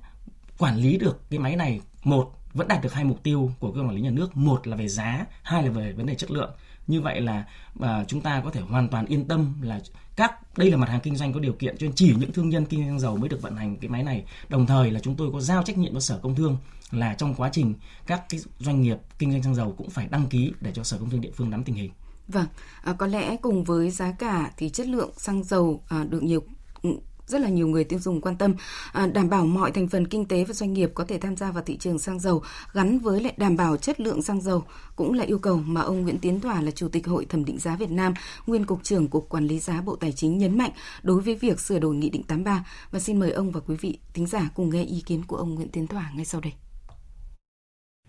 quản 0.58 0.76
lý 0.76 0.98
được 0.98 1.30
cái 1.30 1.38
máy 1.38 1.56
này. 1.56 1.80
Một 2.04 2.32
vẫn 2.52 2.68
đạt 2.68 2.82
được 2.82 2.92
hai 2.92 3.04
mục 3.04 3.22
tiêu 3.22 3.50
của 3.60 3.72
cơ 3.72 3.80
quan 3.80 3.88
quản 3.88 3.96
lý 3.96 4.02
nhà 4.02 4.10
nước. 4.10 4.36
Một 4.36 4.66
là 4.66 4.76
về 4.76 4.88
giá 4.88 5.26
hai 5.42 5.62
là 5.62 5.70
về 5.70 5.92
vấn 5.92 6.06
đề 6.06 6.14
chất 6.14 6.30
lượng 6.30 6.50
như 6.86 7.00
vậy 7.00 7.20
là 7.20 7.44
à, 7.80 8.04
chúng 8.08 8.20
ta 8.20 8.40
có 8.44 8.50
thể 8.50 8.60
hoàn 8.60 8.88
toàn 8.88 9.06
yên 9.06 9.28
tâm 9.28 9.54
là 9.62 9.80
các 10.16 10.56
đây 10.58 10.70
là 10.70 10.76
mặt 10.76 10.88
hàng 10.88 11.00
kinh 11.00 11.16
doanh 11.16 11.32
có 11.32 11.40
điều 11.40 11.52
kiện 11.52 11.76
cho 11.78 11.86
nên 11.86 11.94
chỉ 11.94 12.14
những 12.18 12.32
thương 12.32 12.48
nhân 12.48 12.66
kinh 12.66 12.86
doanh 12.86 13.00
dầu 13.00 13.16
mới 13.16 13.28
được 13.28 13.42
vận 13.42 13.56
hành 13.56 13.76
cái 13.76 13.88
máy 13.88 14.02
này. 14.02 14.24
Đồng 14.48 14.66
thời 14.66 14.90
là 14.90 15.00
chúng 15.00 15.16
tôi 15.16 15.30
có 15.32 15.40
giao 15.40 15.62
trách 15.62 15.78
nhiệm 15.78 15.94
cho 15.94 16.00
sở 16.00 16.18
công 16.22 16.34
thương 16.34 16.56
là 16.90 17.14
trong 17.14 17.34
quá 17.34 17.50
trình 17.52 17.74
các 18.06 18.22
cái 18.28 18.40
doanh 18.58 18.82
nghiệp 18.82 18.98
kinh 19.18 19.30
doanh 19.30 19.42
xăng 19.42 19.54
dầu 19.54 19.74
cũng 19.78 19.90
phải 19.90 20.08
đăng 20.10 20.26
ký 20.26 20.52
để 20.60 20.72
cho 20.74 20.84
sở 20.84 20.98
công 20.98 21.10
thương 21.10 21.20
địa 21.20 21.30
phương 21.34 21.50
nắm 21.50 21.64
tình 21.64 21.74
hình. 21.74 21.90
Vâng, 22.28 22.46
à, 22.82 22.92
có 22.92 23.06
lẽ 23.06 23.36
cùng 23.36 23.64
với 23.64 23.90
giá 23.90 24.12
cả 24.12 24.52
thì 24.56 24.68
chất 24.68 24.86
lượng 24.86 25.10
xăng 25.16 25.44
dầu 25.44 25.82
à, 25.88 26.04
được 26.08 26.22
nhiều 26.22 26.42
ừ, 26.82 26.90
rất 27.26 27.40
là 27.40 27.48
nhiều 27.48 27.68
người 27.68 27.84
tiêu 27.84 27.98
dùng 27.98 28.20
quan 28.20 28.36
tâm 28.36 28.54
à, 28.92 29.06
đảm 29.14 29.30
bảo 29.30 29.46
mọi 29.46 29.70
thành 29.70 29.88
phần 29.88 30.06
kinh 30.06 30.28
tế 30.28 30.44
và 30.44 30.54
doanh 30.54 30.72
nghiệp 30.72 30.90
có 30.94 31.04
thể 31.04 31.18
tham 31.18 31.36
gia 31.36 31.50
vào 31.50 31.62
thị 31.62 31.76
trường 31.76 31.98
xăng 31.98 32.20
dầu 32.20 32.42
gắn 32.72 32.98
với 32.98 33.20
lại 33.20 33.32
đảm 33.36 33.56
bảo 33.56 33.76
chất 33.76 34.00
lượng 34.00 34.22
xăng 34.22 34.40
dầu 34.40 34.64
cũng 34.96 35.12
là 35.12 35.24
yêu 35.24 35.38
cầu 35.38 35.56
mà 35.56 35.80
ông 35.80 36.02
Nguyễn 36.02 36.18
Tiến 36.18 36.40
Tỏa 36.40 36.60
là 36.60 36.70
chủ 36.70 36.88
tịch 36.88 37.06
Hội 37.06 37.26
thẩm 37.28 37.44
định 37.44 37.58
giá 37.58 37.76
Việt 37.76 37.90
Nam, 37.90 38.14
nguyên 38.46 38.64
cục 38.64 38.82
trưởng 38.82 39.08
cục 39.08 39.28
quản 39.28 39.44
lý 39.44 39.58
giá 39.58 39.82
Bộ 39.84 39.96
Tài 39.96 40.12
chính 40.12 40.38
nhấn 40.38 40.58
mạnh 40.58 40.70
đối 41.02 41.20
với 41.20 41.34
việc 41.34 41.60
sửa 41.60 41.78
đổi 41.78 41.94
nghị 41.94 42.10
định 42.10 42.22
83 42.28 42.64
và 42.90 42.98
xin 42.98 43.18
mời 43.18 43.32
ông 43.32 43.50
và 43.50 43.60
quý 43.66 43.76
vị 43.80 43.98
thính 44.14 44.26
giả 44.26 44.40
cùng 44.54 44.70
nghe 44.70 44.82
ý 44.82 45.02
kiến 45.06 45.22
của 45.28 45.36
ông 45.36 45.54
Nguyễn 45.54 45.68
Tiến 45.68 45.86
Tỏa 45.86 46.10
ngay 46.16 46.24
sau 46.24 46.40
đây. 46.40 46.52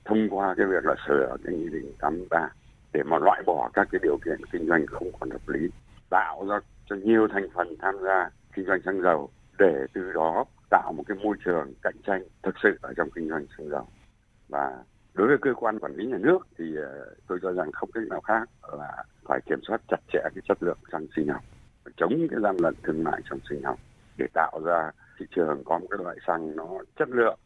Thông 0.05 0.27
qua 0.29 0.53
cái 0.57 0.65
việc 0.65 0.85
là 0.85 0.95
sửa 1.07 1.37
cái 1.43 1.55
nghị 1.55 1.69
định 1.69 1.93
83 1.99 2.49
để 2.93 3.03
mà 3.03 3.17
loại 3.17 3.43
bỏ 3.45 3.69
các 3.73 3.87
cái 3.91 3.99
điều 4.03 4.17
kiện 4.25 4.45
kinh 4.51 4.67
doanh 4.67 4.85
không 4.87 5.11
còn 5.19 5.29
hợp 5.29 5.49
lý, 5.49 5.69
tạo 6.09 6.45
ra 6.49 6.59
cho 6.89 6.95
nhiều 6.95 7.27
thành 7.33 7.47
phần 7.55 7.75
tham 7.81 7.95
gia 8.03 8.29
kinh 8.57 8.65
doanh 8.65 8.81
xăng 8.85 9.01
dầu 9.01 9.29
để 9.59 9.85
từ 9.93 10.11
đó 10.13 10.45
tạo 10.69 10.93
một 10.93 11.03
cái 11.07 11.17
môi 11.23 11.37
trường 11.45 11.73
cạnh 11.81 11.95
tranh 12.07 12.23
thực 12.43 12.55
sự 12.63 12.77
ở 12.81 12.93
trong 12.97 13.09
kinh 13.15 13.29
doanh 13.29 13.45
xăng 13.57 13.69
dầu. 13.69 13.87
Và 14.49 14.83
đối 15.13 15.27
với 15.27 15.37
cơ 15.41 15.53
quan 15.53 15.79
quản 15.79 15.95
lý 15.95 16.05
nhà 16.05 16.17
nước 16.17 16.39
thì 16.57 16.75
ờ, 16.75 17.15
tôi 17.27 17.39
cho 17.41 17.53
rằng 17.53 17.71
không 17.71 17.91
cách 17.91 18.03
nào 18.09 18.21
khác 18.21 18.49
là 18.77 19.03
phải 19.27 19.39
kiểm 19.45 19.59
soát 19.67 19.81
chặt 19.87 19.99
chẽ 20.13 20.19
cái 20.23 20.41
chất 20.47 20.63
lượng 20.63 20.77
xăng 20.91 21.07
sinh 21.15 21.27
học 21.27 21.43
chống 21.97 22.27
cái 22.29 22.39
gian 22.43 22.55
lận 22.59 22.73
thương 22.83 23.03
mại 23.03 23.21
trong 23.29 23.39
sinh 23.49 23.63
học 23.63 23.79
để 24.17 24.25
tạo 24.33 24.61
ra 24.65 24.91
thị 25.19 25.25
trường 25.35 25.63
có 25.63 25.79
một 25.79 25.87
cái 25.89 25.99
loại 26.03 26.17
xăng 26.27 26.55
nó 26.55 26.67
chất 26.99 27.09
lượng 27.09 27.39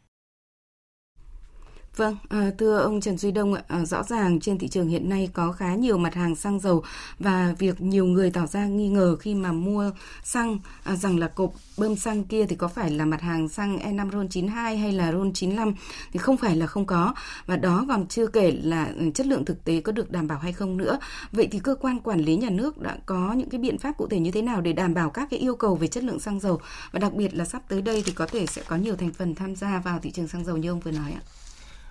Vâng, 1.96 2.16
à, 2.28 2.50
thưa 2.58 2.78
ông 2.78 3.00
Trần 3.00 3.18
Duy 3.18 3.30
Đông 3.30 3.54
ạ, 3.54 3.62
à, 3.68 3.84
rõ 3.84 4.02
ràng 4.02 4.40
trên 4.40 4.58
thị 4.58 4.68
trường 4.68 4.88
hiện 4.88 5.08
nay 5.08 5.28
có 5.32 5.52
khá 5.52 5.74
nhiều 5.74 5.98
mặt 5.98 6.14
hàng 6.14 6.36
xăng 6.36 6.60
dầu 6.60 6.82
và 7.18 7.54
việc 7.58 7.80
nhiều 7.80 8.06
người 8.06 8.30
tỏ 8.30 8.46
ra 8.46 8.66
nghi 8.66 8.88
ngờ 8.88 9.16
khi 9.16 9.34
mà 9.34 9.52
mua 9.52 9.90
xăng 10.24 10.58
à, 10.84 10.96
rằng 10.96 11.18
là 11.18 11.28
cột 11.28 11.50
bơm 11.76 11.96
xăng 11.96 12.24
kia 12.24 12.46
thì 12.46 12.56
có 12.56 12.68
phải 12.68 12.90
là 12.90 13.04
mặt 13.04 13.20
hàng 13.20 13.48
xăng 13.48 13.78
E5 13.78 14.10
RON 14.10 14.28
92 14.28 14.76
hay 14.76 14.92
là 14.92 15.12
RON 15.12 15.32
95 15.32 15.74
thì 16.12 16.18
không 16.18 16.36
phải 16.36 16.56
là 16.56 16.66
không 16.66 16.86
có 16.86 17.14
và 17.46 17.56
đó 17.56 17.84
còn 17.88 18.06
chưa 18.06 18.26
kể 18.26 18.58
là 18.62 18.92
ừ, 18.98 19.10
chất 19.14 19.26
lượng 19.26 19.44
thực 19.44 19.64
tế 19.64 19.80
có 19.80 19.92
được 19.92 20.10
đảm 20.10 20.28
bảo 20.28 20.38
hay 20.38 20.52
không 20.52 20.76
nữa. 20.76 20.98
Vậy 21.32 21.48
thì 21.50 21.58
cơ 21.58 21.74
quan 21.74 22.00
quản 22.00 22.20
lý 22.20 22.36
nhà 22.36 22.50
nước 22.50 22.78
đã 22.78 22.98
có 23.06 23.32
những 23.32 23.48
cái 23.48 23.60
biện 23.60 23.78
pháp 23.78 23.92
cụ 23.96 24.06
thể 24.06 24.18
như 24.18 24.30
thế 24.30 24.42
nào 24.42 24.60
để 24.60 24.72
đảm 24.72 24.94
bảo 24.94 25.10
các 25.10 25.28
cái 25.30 25.40
yêu 25.40 25.56
cầu 25.56 25.74
về 25.74 25.86
chất 25.86 26.04
lượng 26.04 26.20
xăng 26.20 26.40
dầu 26.40 26.60
và 26.92 26.98
đặc 26.98 27.12
biệt 27.14 27.34
là 27.34 27.44
sắp 27.44 27.62
tới 27.68 27.82
đây 27.82 28.02
thì 28.06 28.12
có 28.12 28.26
thể 28.26 28.46
sẽ 28.46 28.62
có 28.68 28.76
nhiều 28.76 28.96
thành 28.96 29.12
phần 29.12 29.34
tham 29.34 29.56
gia 29.56 29.78
vào 29.78 29.98
thị 29.98 30.10
trường 30.10 30.28
xăng 30.28 30.44
dầu 30.44 30.56
như 30.56 30.70
ông 30.70 30.80
vừa 30.80 30.90
nói 30.90 31.12
ạ. 31.12 31.22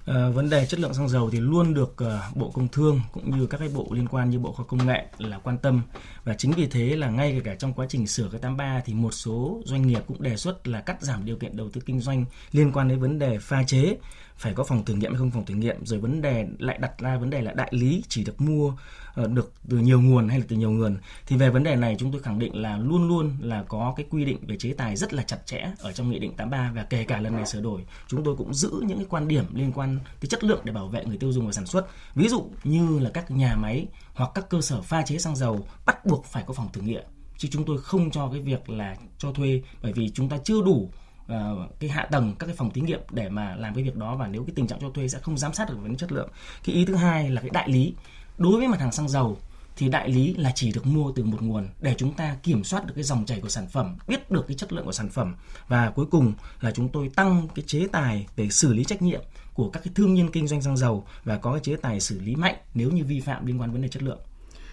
À, 0.06 0.30
vấn 0.30 0.50
đề 0.50 0.66
chất 0.66 0.80
lượng 0.80 0.94
xăng 0.94 1.10
dầu 1.10 1.30
thì 1.30 1.40
luôn 1.40 1.74
được 1.74 1.96
uh, 2.04 2.38
Bộ 2.38 2.52
Công 2.52 2.68
Thương 2.68 3.02
cũng 3.12 3.40
như 3.40 3.48
các 3.48 3.58
cái 3.58 3.70
bộ 3.74 3.88
liên 3.92 4.08
quan 4.08 4.30
như 4.30 4.40
Bộ 4.40 4.52
Khoa 4.52 4.66
Công 4.66 4.88
nghệ 4.88 5.06
là 5.18 5.40
quan 5.40 5.58
tâm. 5.58 5.82
Và 6.24 6.34
chính 6.34 6.52
vì 6.52 6.68
thế 6.68 6.96
là 6.96 7.10
ngay 7.10 7.42
cả 7.44 7.56
trong 7.56 7.74
quá 7.74 7.86
trình 7.90 8.08
sửa 8.08 8.28
cái 8.32 8.42
83 8.42 8.82
thì 8.86 8.94
một 8.94 9.12
số 9.12 9.62
doanh 9.66 9.88
nghiệp 9.88 10.04
cũng 10.08 10.22
đề 10.22 10.38
xuất 10.38 10.68
là 10.68 10.82
cắt 10.82 11.02
giảm 11.02 11.26
điều 11.26 11.38
kiện 11.38 11.58
đầu 11.58 11.70
tư 11.70 11.82
kinh 11.86 12.00
doanh 12.00 12.26
liên 12.52 12.72
quan 12.72 12.88
đến 12.88 13.00
vấn 13.00 13.20
đề 13.20 13.40
pha 13.40 13.64
chế 13.64 13.98
phải 14.42 14.54
có 14.54 14.64
phòng 14.64 14.86
thử 14.86 14.94
nghiệm 14.94 15.12
hay 15.12 15.20
không 15.20 15.32
phòng 15.32 15.46
thử 15.46 15.54
nghiệm, 15.54 15.86
rồi 15.86 16.00
vấn 16.00 16.22
đề 16.22 16.48
lại 16.60 16.78
đặt 16.82 17.00
ra 17.00 17.18
vấn 17.18 17.30
đề 17.30 17.42
là 17.42 17.54
đại 17.54 17.70
lý 17.72 18.04
chỉ 18.08 18.24
được 18.24 18.42
mua 18.42 18.74
ờ, 19.14 19.28
được 19.28 19.54
từ 19.70 19.78
nhiều 19.78 20.02
nguồn 20.02 20.30
hay 20.30 20.40
là 20.40 20.46
từ 20.48 20.56
nhiều 20.56 20.72
nguồn. 20.72 20.98
Thì 21.28 21.38
về 21.38 21.50
vấn 21.50 21.64
đề 21.64 21.76
này 21.76 21.96
chúng 22.00 22.12
tôi 22.12 22.22
khẳng 22.22 22.40
định 22.40 22.62
là 22.62 22.78
luôn 22.78 23.08
luôn 23.08 23.38
là 23.42 23.64
có 23.68 23.94
cái 23.98 24.06
quy 24.10 24.26
định 24.26 24.38
về 24.48 24.58
chế 24.58 24.74
tài 24.74 24.96
rất 24.96 25.14
là 25.14 25.24
chặt 25.24 25.38
chẽ 25.46 25.72
ở 25.80 25.92
trong 25.92 26.10
nghị 26.10 26.20
định 26.20 26.34
83 26.34 26.72
và 26.76 26.84
kể 26.84 27.04
cả 27.04 27.22
lần 27.22 27.36
này 27.36 27.46
sửa 27.46 27.62
đổi, 27.62 27.82
chúng 28.08 28.24
tôi 28.24 28.36
cũng 28.36 28.54
giữ 28.54 28.72
những 28.88 28.98
cái 28.98 29.08
quan 29.10 29.28
điểm 29.28 29.46
liên 29.54 29.72
quan 29.72 30.00
tới 30.22 30.28
chất 30.28 30.44
lượng 30.44 30.62
để 30.64 30.74
bảo 30.74 30.88
vệ 30.88 31.06
người 31.06 31.18
tiêu 31.18 31.32
dùng 31.32 31.46
và 31.46 31.52
sản 31.52 31.66
xuất. 31.66 31.88
Ví 32.16 32.28
dụ 32.28 32.50
như 32.64 33.00
là 33.00 33.10
các 33.10 33.32
nhà 33.32 33.56
máy 33.56 33.88
hoặc 34.14 34.32
các 34.36 34.50
cơ 34.50 34.62
sở 34.62 34.82
pha 34.82 35.02
chế 35.02 35.18
xăng 35.18 35.36
dầu 35.36 35.68
bắt 35.86 36.06
buộc 36.06 36.26
phải 36.26 36.44
có 36.48 36.54
phòng 36.54 36.70
thử 36.74 36.82
nghiệm, 36.82 37.04
chứ 37.38 37.48
chúng 37.52 37.66
tôi 37.66 37.78
không 37.78 38.12
cho 38.12 38.30
cái 38.32 38.42
việc 38.42 38.70
là 38.70 38.96
cho 39.18 39.32
thuê, 39.32 39.62
bởi 39.82 39.94
vì 39.94 40.10
chúng 40.10 40.30
ta 40.30 40.38
chưa 40.44 40.62
đủ 40.62 40.92
uh, 41.26 41.80
cái 41.80 41.90
hạ 41.90 42.08
tầng 42.12 42.36
các 42.40 42.46
cái 42.46 42.56
phòng 42.56 42.72
thí 42.72 42.82
nghiệm 42.82 43.00
để 43.12 43.30
mà 43.30 43.56
làm 43.56 43.76
cái 43.76 43.84
việc 43.84 43.96
đó 43.96 44.16
và 44.16 44.28
nếu 44.28 44.44
cái 44.44 44.54
tình 44.56 44.68
trạng 44.68 44.80
cho 44.82 44.90
thuê 44.90 45.08
sẽ 45.08 45.20
không 45.20 45.38
giám 45.38 45.54
sát 45.54 45.70
được 45.70 45.76
vấn 45.82 45.96
chất 45.96 46.12
lượng. 46.12 46.30
Cái 46.64 46.76
ý 46.76 46.86
thứ 46.86 46.96
hai 46.96 47.30
là 47.30 47.42
cái 47.42 47.50
đại 47.54 47.70
lý. 47.70 47.94
Đối 48.38 48.60
với 48.60 48.68
mặt 48.68 48.80
hàng 48.80 48.92
xăng 48.92 49.10
dầu 49.10 49.38
thì 49.76 49.90
đại 49.90 50.10
lý 50.10 50.34
là 50.34 50.52
chỉ 50.56 50.72
được 50.72 50.86
mua 50.86 51.12
từ 51.12 51.24
một 51.24 51.42
nguồn 51.42 51.68
để 51.82 51.96
chúng 51.98 52.14
ta 52.14 52.36
kiểm 52.44 52.64
soát 52.64 52.86
được 52.86 52.94
cái 52.96 53.04
dòng 53.04 53.26
chảy 53.26 53.42
của 53.42 53.50
sản 53.50 53.68
phẩm, 53.68 53.96
biết 54.08 54.32
được 54.32 54.48
cái 54.48 54.58
chất 54.58 54.74
lượng 54.74 54.86
của 54.86 54.92
sản 54.92 55.10
phẩm. 55.10 55.36
Và 55.68 55.90
cuối 55.90 56.06
cùng 56.06 56.34
là 56.62 56.72
chúng 56.72 56.90
tôi 56.90 57.10
tăng 57.16 57.48
cái 57.56 57.64
chế 57.68 57.88
tài 57.92 58.28
về 58.36 58.50
xử 58.50 58.74
lý 58.74 58.84
trách 58.84 59.02
nhiệm 59.02 59.22
của 59.54 59.70
các 59.70 59.84
cái 59.84 59.94
thương 59.96 60.14
nhân 60.14 60.32
kinh 60.32 60.48
doanh 60.48 60.62
xăng 60.62 60.78
dầu 60.78 61.06
và 61.24 61.38
có 61.38 61.52
cái 61.52 61.62
chế 61.64 61.76
tài 61.76 62.00
xử 62.00 62.20
lý 62.20 62.36
mạnh 62.36 62.56
nếu 62.74 62.92
như 62.92 63.04
vi 63.06 63.20
phạm 63.20 63.46
liên 63.46 63.62
quan 63.62 63.72
vấn 63.72 63.82
đề 63.82 63.88
chất 63.88 64.04
lượng. 64.04 64.20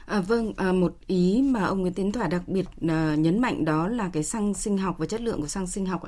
À, 0.09 0.21
vâng, 0.21 0.53
à, 0.57 0.73
một 0.73 0.97
ý 1.07 1.43
mà 1.45 1.65
ông 1.65 1.81
Nguyễn 1.81 1.93
Tiến 1.93 2.13
Thỏa 2.13 2.29
đặc 2.29 2.43
biệt 2.47 2.67
à, 2.89 3.15
nhấn 3.15 3.41
mạnh 3.41 3.65
đó 3.65 3.89
là 3.89 4.11
cái 4.13 4.25
xăng 4.25 4.55
sinh 4.55 4.79
học 4.79 4.97
và 4.99 5.07
chất 5.07 5.21
lượng 5.21 5.41
của 5.41 5.47
xăng 5.47 5.67
sinh 5.67 5.87
học. 5.87 6.03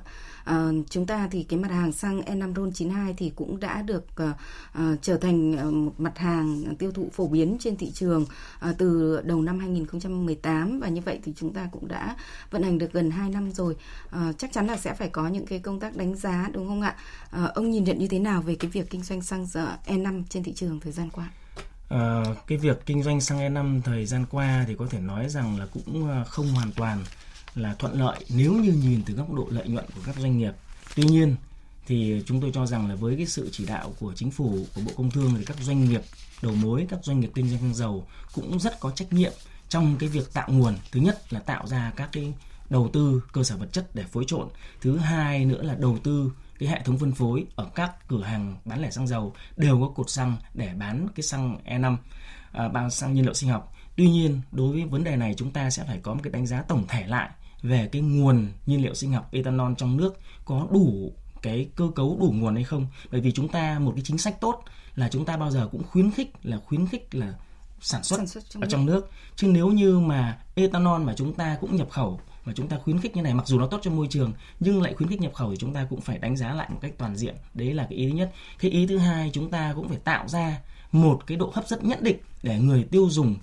À, 0.45 0.69
chúng 0.91 1.07
ta 1.07 1.29
thì 1.31 1.43
cái 1.43 1.59
mặt 1.59 1.71
hàng 1.71 1.93
xăng 1.93 2.21
E5 2.21 2.55
RON 2.55 2.73
92 2.73 3.15
thì 3.17 3.33
cũng 3.37 3.61
đã 3.61 3.83
được 3.83 4.05
à, 4.17 4.35
à, 4.73 4.97
trở 5.03 5.17
thành 5.17 5.57
à, 5.57 5.65
một 5.65 5.93
mặt 5.99 6.19
hàng 6.19 6.75
tiêu 6.79 6.93
thụ 6.93 7.09
phổ 7.13 7.29
biến 7.29 7.57
trên 7.61 7.77
thị 7.77 7.91
trường 7.91 8.25
à, 8.61 8.75
từ 8.79 9.21
đầu 9.25 9.43
năm 9.43 9.59
2018 9.59 10.81
và 10.81 10.89
như 10.89 11.01
vậy 11.05 11.21
thì 11.25 11.33
chúng 11.37 11.53
ta 11.53 11.69
cũng 11.73 11.89
đã 11.89 12.17
vận 12.51 12.63
hành 12.63 12.79
được 12.79 12.93
gần 12.93 13.11
2 13.11 13.31
năm 13.31 13.53
rồi. 13.53 13.77
À, 14.11 14.33
chắc 14.39 14.53
chắn 14.53 14.67
là 14.67 14.77
sẽ 14.77 14.95
phải 14.95 15.09
có 15.09 15.29
những 15.29 15.47
cái 15.47 15.59
công 15.59 15.81
tác 15.81 15.97
đánh 15.97 16.17
giá 16.17 16.49
đúng 16.53 16.69
không 16.69 16.83
ạ? 16.83 16.97
À, 17.31 17.45
ông 17.55 17.71
nhìn 17.71 17.85
nhận 17.85 17.99
như 17.99 18.09
thế 18.09 18.19
nào 18.19 18.43
về 18.43 18.55
cái 18.55 18.71
việc 18.71 18.91
kinh 18.91 19.03
doanh 19.03 19.23
xăng 19.23 19.47
E5 19.87 20.23
trên 20.29 20.43
thị 20.43 20.53
trường 20.53 20.81
thời 20.81 20.93
gian 20.93 21.11
qua? 21.11 21.31
À, 21.91 22.25
cái 22.47 22.59
việc 22.59 22.87
kinh 22.87 23.03
doanh 23.03 23.21
xăng 23.21 23.39
E5 23.39 23.83
thời 23.83 24.07
gian 24.07 24.25
qua 24.31 24.65
thì 24.69 24.75
có 24.79 24.87
thể 24.91 25.01
nói 25.01 25.29
rằng 25.29 25.59
là 25.59 25.67
cũng 25.67 26.09
ờ, 26.09 26.25
không 26.25 26.49
hoàn 26.49 26.73
toàn 26.73 27.05
là 27.55 27.75
thuận 27.75 28.01
lợi 28.01 28.25
nếu 28.29 28.53
như 28.53 28.73
nhìn 28.73 29.03
từ 29.07 29.15
góc 29.15 29.33
độ 29.33 29.47
lợi 29.51 29.69
nhuận 29.69 29.85
của 29.95 30.01
các 30.07 30.17
doanh 30.17 30.39
nghiệp. 30.39 30.53
Tuy 30.95 31.03
nhiên 31.03 31.37
thì 31.87 32.23
chúng 32.27 32.41
tôi 32.41 32.51
cho 32.55 32.67
rằng 32.67 32.89
là 32.89 32.95
với 32.95 33.17
cái 33.17 33.27
sự 33.27 33.49
chỉ 33.53 33.67
đạo 33.67 33.95
của 34.01 34.13
chính 34.15 34.31
phủ 34.31 34.67
của 34.75 34.81
Bộ 34.87 34.93
Công 34.97 35.11
Thương 35.11 35.35
thì 35.39 35.45
các 35.45 35.57
doanh 35.61 35.85
nghiệp 35.85 36.03
đầu 36.43 36.55
mối, 36.55 36.87
các 36.89 36.99
doanh 37.03 37.21
nghiệp 37.21 37.31
kinh 37.35 37.49
doanh 37.49 37.61
xăng 37.61 37.75
dầu 37.75 38.07
cũng 38.35 38.61
rất 38.61 38.81
có 38.81 38.91
trách 38.91 39.13
nhiệm 39.13 39.33
trong 39.69 39.97
cái 39.99 40.09
việc 40.09 40.33
tạo 40.33 40.49
nguồn. 40.51 40.75
Thứ 40.93 41.01
nhất 41.01 41.33
là 41.33 41.41
tạo 41.41 41.67
ra 41.67 41.93
các 41.97 42.09
cái 42.13 42.33
đầu 42.71 42.91
tư 42.93 43.23
cơ 43.33 43.43
sở 43.43 43.57
vật 43.57 43.73
chất 43.73 43.95
để 43.95 44.05
phối 44.13 44.25
trộn. 44.27 44.49
Thứ 44.81 44.97
hai 44.97 45.45
nữa 45.45 45.63
là 45.63 45.75
đầu 45.75 45.99
tư 46.05 46.33
cái 46.61 46.69
hệ 46.69 46.81
thống 46.85 46.99
phân 46.99 47.13
phối 47.13 47.47
ở 47.57 47.71
các 47.75 48.09
cửa 48.09 48.23
hàng 48.23 48.57
bán 48.65 48.83
lẻ 48.83 48.91
xăng 48.91 49.07
dầu 49.07 49.35
đều 49.57 49.81
có 49.81 49.89
cột 49.89 50.11
xăng 50.11 50.37
để 50.55 50.71
bán 50.79 51.09
cái 51.15 51.23
xăng 51.23 51.59
E5 51.67 51.97
à, 52.53 52.69
bằng 52.69 52.91
xăng 52.91 53.15
nhiên 53.15 53.25
liệu 53.25 53.35
sinh 53.35 53.51
học. 53.51 53.75
Tuy 53.97 54.11
nhiên, 54.11 54.41
đối 54.53 54.73
với 54.73 54.85
vấn 54.85 55.05
đề 55.05 55.17
này 55.17 55.35
chúng 55.37 55.51
ta 55.51 55.71
sẽ 55.71 55.85
phải 55.85 55.99
có 56.03 56.15
một 56.15 56.21
cái 56.23 56.33
đánh 56.33 56.47
giá 56.47 56.63
tổng 56.63 56.85
thể 56.89 57.07
lại 57.07 57.31
về 57.63 57.89
cái 57.93 58.03
nguồn 58.03 58.49
nhiên 58.67 58.83
liệu 58.83 58.95
sinh 58.95 59.13
học 59.13 59.29
ethanol 59.33 59.73
trong 59.79 59.97
nước 59.97 60.19
có 60.45 60.67
đủ 60.71 61.13
cái 61.43 61.69
cơ 61.77 61.91
cấu 61.95 62.17
đủ 62.21 62.33
nguồn 62.37 62.55
hay 62.55 62.65
không. 62.65 62.87
Bởi 63.11 63.21
vì 63.21 63.33
chúng 63.33 63.49
ta 63.49 63.79
một 63.79 63.93
cái 63.97 64.03
chính 64.05 64.19
sách 64.19 64.41
tốt 64.41 64.63
là 64.95 65.09
chúng 65.09 65.25
ta 65.25 65.37
bao 65.37 65.51
giờ 65.51 65.69
cũng 65.73 65.83
khuyến 65.85 66.11
khích 66.11 66.33
là 66.43 66.59
khuyến 66.67 66.87
khích 66.87 67.15
là 67.15 67.35
sản 67.81 68.03
xuất, 68.03 68.17
sản 68.17 68.27
xuất 68.27 68.45
trong 68.51 68.63
ở 68.63 68.69
trong 68.71 68.87
nước. 68.87 69.11
Chứ 69.37 69.49
nếu 69.49 69.69
như 69.69 69.99
mà 69.99 70.39
ethanol 70.55 71.03
mà 71.03 71.15
chúng 71.17 71.35
ta 71.35 71.57
cũng 71.61 71.77
nhập 71.77 71.91
khẩu 71.91 72.21
và 72.45 72.53
chúng 72.57 72.69
ta 72.69 72.79
khuyến 72.79 73.01
khích 73.01 73.17
như 73.17 73.23
này, 73.23 73.35
mặc 73.35 73.47
dù 73.47 73.59
nó 73.59 73.67
tốt 73.67 73.79
cho 73.83 73.91
môi 73.91 74.07
trường, 74.11 74.33
nhưng 74.61 74.83
lại 74.83 74.95
khuyến 74.95 75.09
khích 75.09 75.21
nhập 75.21 75.35
khẩu 75.35 75.51
thì 75.51 75.57
chúng 75.57 75.75
ta 75.75 75.87
cũng 75.91 76.01
phải 76.01 76.19
đánh 76.19 76.37
giá 76.37 76.55
lại 76.55 76.69
một 76.71 76.79
cách 76.81 76.93
toàn 76.99 77.17
diện. 77.17 77.35
Đấy 77.55 77.75
là 77.75 77.87
cái 77.91 77.99
ý 77.99 78.11
thứ 78.11 78.17
nhất. 78.17 78.33
Cái 78.61 78.71
ý 78.71 78.87
thứ 78.87 78.99
hai, 78.99 79.31
chúng 79.33 79.51
ta 79.51 79.73
cũng 79.77 79.89
phải 79.89 79.99
tạo 80.05 80.29
ra 80.29 80.61
một 80.93 81.27
cái 81.27 81.37
độ 81.37 81.53
hấp 81.55 81.69
dẫn 81.69 81.89
nhất 81.89 82.03
định 82.03 82.17
để 82.43 82.59
người 82.59 82.85
tiêu 82.91 83.09
dùng 83.11 83.37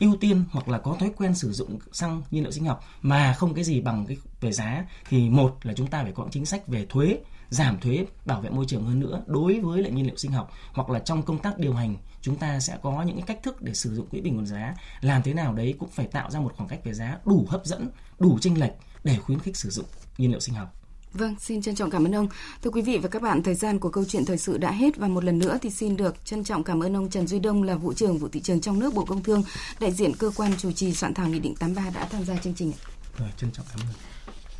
ưu 0.00 0.16
tiên 0.20 0.44
hoặc 0.50 0.68
là 0.68 0.78
có 0.78 0.96
thói 1.00 1.10
quen 1.16 1.34
sử 1.34 1.52
dụng 1.52 1.78
xăng 1.92 2.22
nhiên 2.30 2.42
liệu 2.42 2.52
sinh 2.52 2.64
học, 2.64 2.84
mà 3.02 3.32
không 3.32 3.54
cái 3.54 3.64
gì 3.64 3.80
bằng 3.80 4.06
cái 4.06 4.16
về 4.40 4.52
giá, 4.52 4.84
thì 5.08 5.30
một 5.30 5.56
là 5.62 5.74
chúng 5.74 5.86
ta 5.86 6.02
phải 6.02 6.12
có 6.12 6.26
chính 6.30 6.46
sách 6.46 6.68
về 6.68 6.86
thuế, 6.88 7.18
giảm 7.48 7.80
thuế, 7.80 8.06
bảo 8.24 8.40
vệ 8.40 8.50
môi 8.50 8.64
trường 8.68 8.84
hơn 8.84 9.00
nữa 9.00 9.22
đối 9.26 9.60
với 9.60 9.82
lại 9.82 9.92
nhiên 9.92 10.06
liệu 10.06 10.16
sinh 10.16 10.32
học. 10.32 10.52
Hoặc 10.72 10.90
là 10.90 10.98
trong 10.98 11.22
công 11.22 11.38
tác 11.38 11.58
điều 11.58 11.74
hành, 11.74 11.96
chúng 12.20 12.36
ta 12.36 12.60
sẽ 12.60 12.78
có 12.82 13.02
những 13.02 13.16
cái 13.16 13.24
cách 13.26 13.42
thức 13.42 13.62
để 13.62 13.74
sử 13.74 13.94
dụng 13.94 14.06
quỹ 14.06 14.20
bình 14.20 14.36
ổn 14.36 14.46
giá. 14.46 14.74
Làm 15.00 15.22
thế 15.22 15.34
nào 15.34 15.54
đấy 15.54 15.74
cũng 15.78 15.88
phải 15.88 16.06
tạo 16.06 16.30
ra 16.30 16.40
một 16.40 16.52
khoảng 16.56 16.68
cách 16.68 16.80
về 16.84 16.94
giá 16.94 17.18
đủ 17.24 17.46
hấp 17.48 17.66
dẫn, 17.66 17.90
đủ 18.18 18.38
chênh 18.40 18.60
lệch 18.60 18.72
để 19.04 19.18
khuyến 19.18 19.38
khích 19.38 19.56
sử 19.56 19.70
dụng 19.70 19.86
nhiên 20.18 20.30
liệu 20.30 20.40
sinh 20.40 20.54
học. 20.54 20.77
Vâng, 21.18 21.34
xin 21.40 21.62
trân 21.62 21.74
trọng 21.74 21.90
cảm 21.90 22.06
ơn 22.06 22.14
ông. 22.14 22.28
Thưa 22.62 22.70
quý 22.70 22.82
vị 22.82 22.98
và 22.98 23.08
các 23.08 23.22
bạn, 23.22 23.42
thời 23.42 23.54
gian 23.54 23.78
của 23.78 23.88
câu 23.88 24.04
chuyện 24.04 24.24
thời 24.24 24.38
sự 24.38 24.58
đã 24.58 24.70
hết 24.70 24.96
và 24.96 25.08
một 25.08 25.24
lần 25.24 25.38
nữa 25.38 25.58
thì 25.62 25.70
xin 25.70 25.96
được 25.96 26.24
trân 26.24 26.44
trọng 26.44 26.64
cảm 26.64 26.82
ơn 26.82 26.96
ông 26.96 27.10
Trần 27.10 27.26
Duy 27.26 27.38
Đông 27.38 27.62
là 27.62 27.74
vụ 27.74 27.92
trưởng 27.92 28.18
vụ 28.18 28.28
thị 28.28 28.40
trường 28.40 28.60
trong 28.60 28.78
nước 28.78 28.94
Bộ 28.94 29.04
Công 29.04 29.22
Thương, 29.22 29.42
đại 29.80 29.92
diện 29.92 30.12
cơ 30.18 30.30
quan 30.36 30.52
chủ 30.58 30.72
trì 30.72 30.94
soạn 30.94 31.14
thảo 31.14 31.28
nghị 31.28 31.38
định 31.38 31.54
83 31.54 31.90
đã 31.90 32.08
tham 32.10 32.24
gia 32.24 32.36
chương 32.36 32.54
trình. 32.54 32.72
Rồi, 33.18 33.28
ờ, 33.28 33.34
trân 33.36 33.50
trọng 33.52 33.66
cảm 33.70 33.80
ơn. 33.80 33.94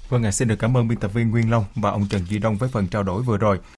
Vâng 0.09 0.33
xin 0.33 0.49
được 0.49 0.57
cảm 0.59 0.77
ơn 0.77 0.88
biên 0.88 1.01
tập 1.01 1.11
viên 1.14 1.31
Nguyên 1.31 1.51
Long 1.51 1.64
và 1.75 1.90
ông 1.90 2.07
Trần 2.09 2.27
Duy 2.27 2.38
Đông 2.38 2.57
với 2.57 2.68
phần 2.68 2.88
trao 2.88 3.03
đổi 3.03 3.23
vừa 3.23 3.37
rồi. 3.37 3.59